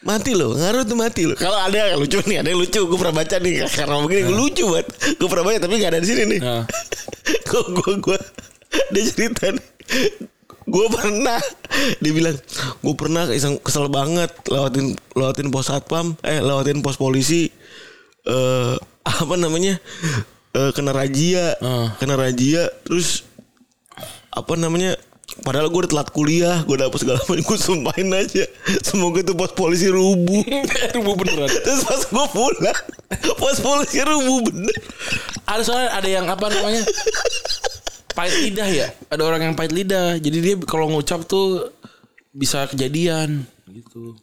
Mati 0.00 0.32
loh, 0.32 0.54
ngaruh 0.54 0.82
tuh 0.82 0.94
mati 0.94 1.26
loh. 1.26 1.34
Kalau 1.34 1.58
ada 1.58 1.74
yang 1.74 1.98
lucu 1.98 2.22
nih, 2.22 2.38
ada 2.38 2.48
yang 2.48 2.60
lucu. 2.60 2.78
Gue 2.80 2.94
pernah 2.94 3.16
baca 3.16 3.36
nih 3.36 3.66
karena 3.66 3.94
mungkin 3.98 4.18
gue 4.24 4.36
lucu 4.36 4.64
banget. 4.64 4.86
Gue 5.14 5.26
pernah 5.26 5.44
baca 5.44 5.58
tapi 5.58 5.74
gak 5.76 5.90
ada 5.90 6.00
di 6.00 6.06
sini 6.06 6.22
nih. 6.30 6.40
Gue 7.44 7.62
gue 7.74 7.92
gue 8.00 8.18
dia 8.90 9.02
cerita 9.04 9.50
nih. 9.50 9.66
Gue 10.62 10.86
pernah 10.88 11.38
dia 11.98 12.12
bilang 12.12 12.34
gue 12.80 12.94
pernah 12.94 13.26
iseng- 13.30 13.58
kesel 13.58 13.86
banget 13.86 14.30
lewatin 14.46 14.94
lewatin 15.12 15.50
pos 15.50 15.70
satpam 15.70 16.14
eh 16.22 16.38
lewatin 16.38 16.82
pos 16.82 16.98
polisi 16.98 17.50
eh 18.22 18.74
apa 19.02 19.34
namanya 19.34 19.78
eh 20.52 20.70
kena 20.70 20.90
razia 20.90 21.54
Ah. 21.58 21.94
kena 21.98 22.14
razia 22.14 22.66
terus 22.82 23.22
apa 24.28 24.54
namanya 24.54 24.98
padahal 25.44 25.68
gue 25.68 25.80
udah 25.84 25.92
telat 25.92 26.08
kuliah 26.14 26.56
gue 26.64 26.76
dapet 26.78 26.98
segala 27.02 27.20
macam 27.24 27.44
gue 27.44 27.58
sumpahin 27.58 28.08
aja 28.14 28.44
semoga 28.80 29.20
tuh 29.20 29.36
pos 29.36 29.52
polisi 29.52 29.90
rubuh 29.90 30.42
Rubuh 30.96 31.14
beneran. 31.18 31.50
terus 31.64 31.84
pas 31.84 32.00
gue 32.00 32.26
pulang 32.32 32.78
pos 33.36 33.58
polisi 33.60 34.00
rubuh 34.00 34.48
bener 34.48 34.76
Ada 35.44 35.62
soalnya 35.62 35.90
ada 35.92 36.08
yang 36.08 36.26
apa 36.26 36.46
namanya? 36.50 36.82
pahit 38.16 38.32
lidah 38.48 38.68
ya. 38.72 38.88
Ada 39.12 39.22
orang 39.28 39.40
yang 39.44 39.54
pahit 39.54 39.76
lidah. 39.76 40.16
Jadi 40.16 40.38
dia 40.40 40.54
kalau 40.64 40.88
ngucap 40.88 41.28
tuh 41.28 41.68
bisa 42.32 42.64
kejadian 42.66 43.44
gitu. 43.68 44.16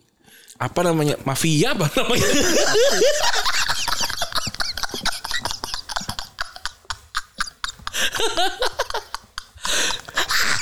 Apa 0.57 0.81
namanya? 0.81 1.15
Mafia 1.23 1.77
apa 1.77 1.87
namanya? 1.93 2.25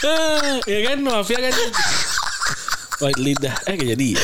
ya 0.71 0.79
kan 0.89 0.97
mafia 1.01 1.39
kan? 1.39 1.53
Pahit 3.01 3.17
lidah 3.17 3.55
eh 3.65 3.75
kejadian 3.81 4.21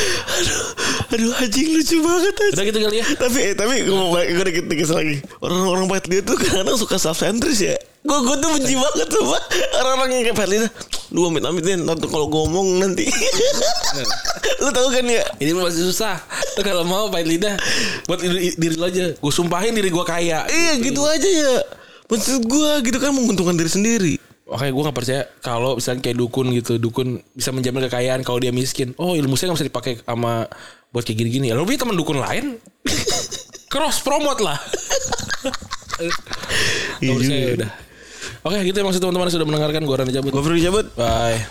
aduh 1.07 1.31
anjing 1.39 1.71
lucu 1.71 1.97
banget 2.03 2.35
anjing. 2.35 2.53
udah 2.53 2.65
gitu 2.67 2.79
kali 2.83 2.97
ya? 2.99 3.05
Tapi 3.15 3.39
eh, 3.41 3.55
tapi 3.55 3.73
gue 3.87 3.95
mau 3.95 4.11
gue 4.13 4.45
dikit 4.51 4.65
dikit 4.67 4.89
lagi. 4.91 5.17
Orang-orang 5.39 5.85
pahit 5.87 6.05
lidah 6.11 6.23
tuh 6.27 6.37
kadang 6.37 6.77
suka 6.77 6.99
self 6.99 7.17
centris 7.17 7.63
ya. 7.63 7.75
Gue 8.03 8.17
gue 8.27 8.35
tuh 8.37 8.49
benci 8.53 8.75
banget 8.75 9.07
tuh 9.07 9.23
Pak. 9.23 9.43
orang-orang 9.81 10.09
yang 10.13 10.23
kayak 10.29 10.37
pahit 10.37 10.51
lidah 10.51 10.71
lu 11.07 11.23
amit 11.31 11.39
amit 11.47 11.63
deh 11.63 11.79
nanti 11.79 12.05
kalau 12.11 12.27
gue 12.27 12.41
ngomong 12.43 12.67
nanti. 12.83 13.07
Lu 14.61 14.69
tahu 14.69 14.87
kan 14.91 15.05
ya? 15.07 15.23
Ini 15.39 15.55
masih 15.55 15.87
susah. 15.87 16.19
Lu 16.59 16.61
kalau 16.61 16.83
mau 16.83 17.07
pahit 17.07 17.25
lidah 17.25 17.55
buat 18.05 18.19
diri, 18.19 18.51
diri 18.59 18.75
lo 18.75 18.85
aja. 18.91 19.15
Gue 19.15 19.33
sumpahin 19.33 19.73
diri 19.73 19.87
gue 19.87 20.05
kaya. 20.05 20.43
iya 20.51 20.73
gitu 20.77 21.01
aja 21.07 21.29
ya. 21.29 21.55
Maksud 22.11 22.43
gue 22.45 22.71
gitu 22.83 22.97
kan 22.99 23.15
menguntungkan 23.15 23.55
diri 23.55 23.71
sendiri 23.71 24.15
Makanya 24.47 24.71
gue 24.71 24.83
gak 24.88 24.97
percaya 24.97 25.21
kalau 25.43 25.75
misalnya 25.75 26.01
kayak 26.07 26.17
dukun 26.17 26.47
gitu, 26.55 26.79
dukun 26.79 27.19
bisa 27.36 27.51
menjamin 27.51 27.91
kekayaan 27.91 28.23
kalau 28.23 28.39
dia 28.39 28.55
miskin. 28.55 28.95
Oh 28.95 29.13
ilmu 29.13 29.36
saya 29.36 29.51
gak 29.51 29.60
bisa 29.60 29.67
dipakai 29.67 29.93
sama 30.01 30.47
buat 30.89 31.03
kayak 31.03 31.19
gini-gini. 31.19 31.51
Ya 31.51 31.55
lo 31.60 31.67
punya 31.67 31.83
teman 31.83 31.99
dukun 31.99 32.17
lain, 32.23 32.55
cross 33.71 33.99
promote 34.01 34.39
lah. 34.39 34.57
Iya 37.01 37.10
juga. 37.10 37.55
udah. 37.57 37.71
Oke 38.45 38.57
gitu 38.69 38.77
ya 38.77 38.86
maksud 38.86 39.01
teman-teman 39.01 39.33
sudah 39.33 39.47
mendengarkan 39.49 39.81
gue 39.81 39.95
Rani 39.97 40.13
cabut. 40.13 40.29
gue 40.29 40.43
perlu 40.45 40.60
cabut 40.62 40.86
Bye. 40.93 41.41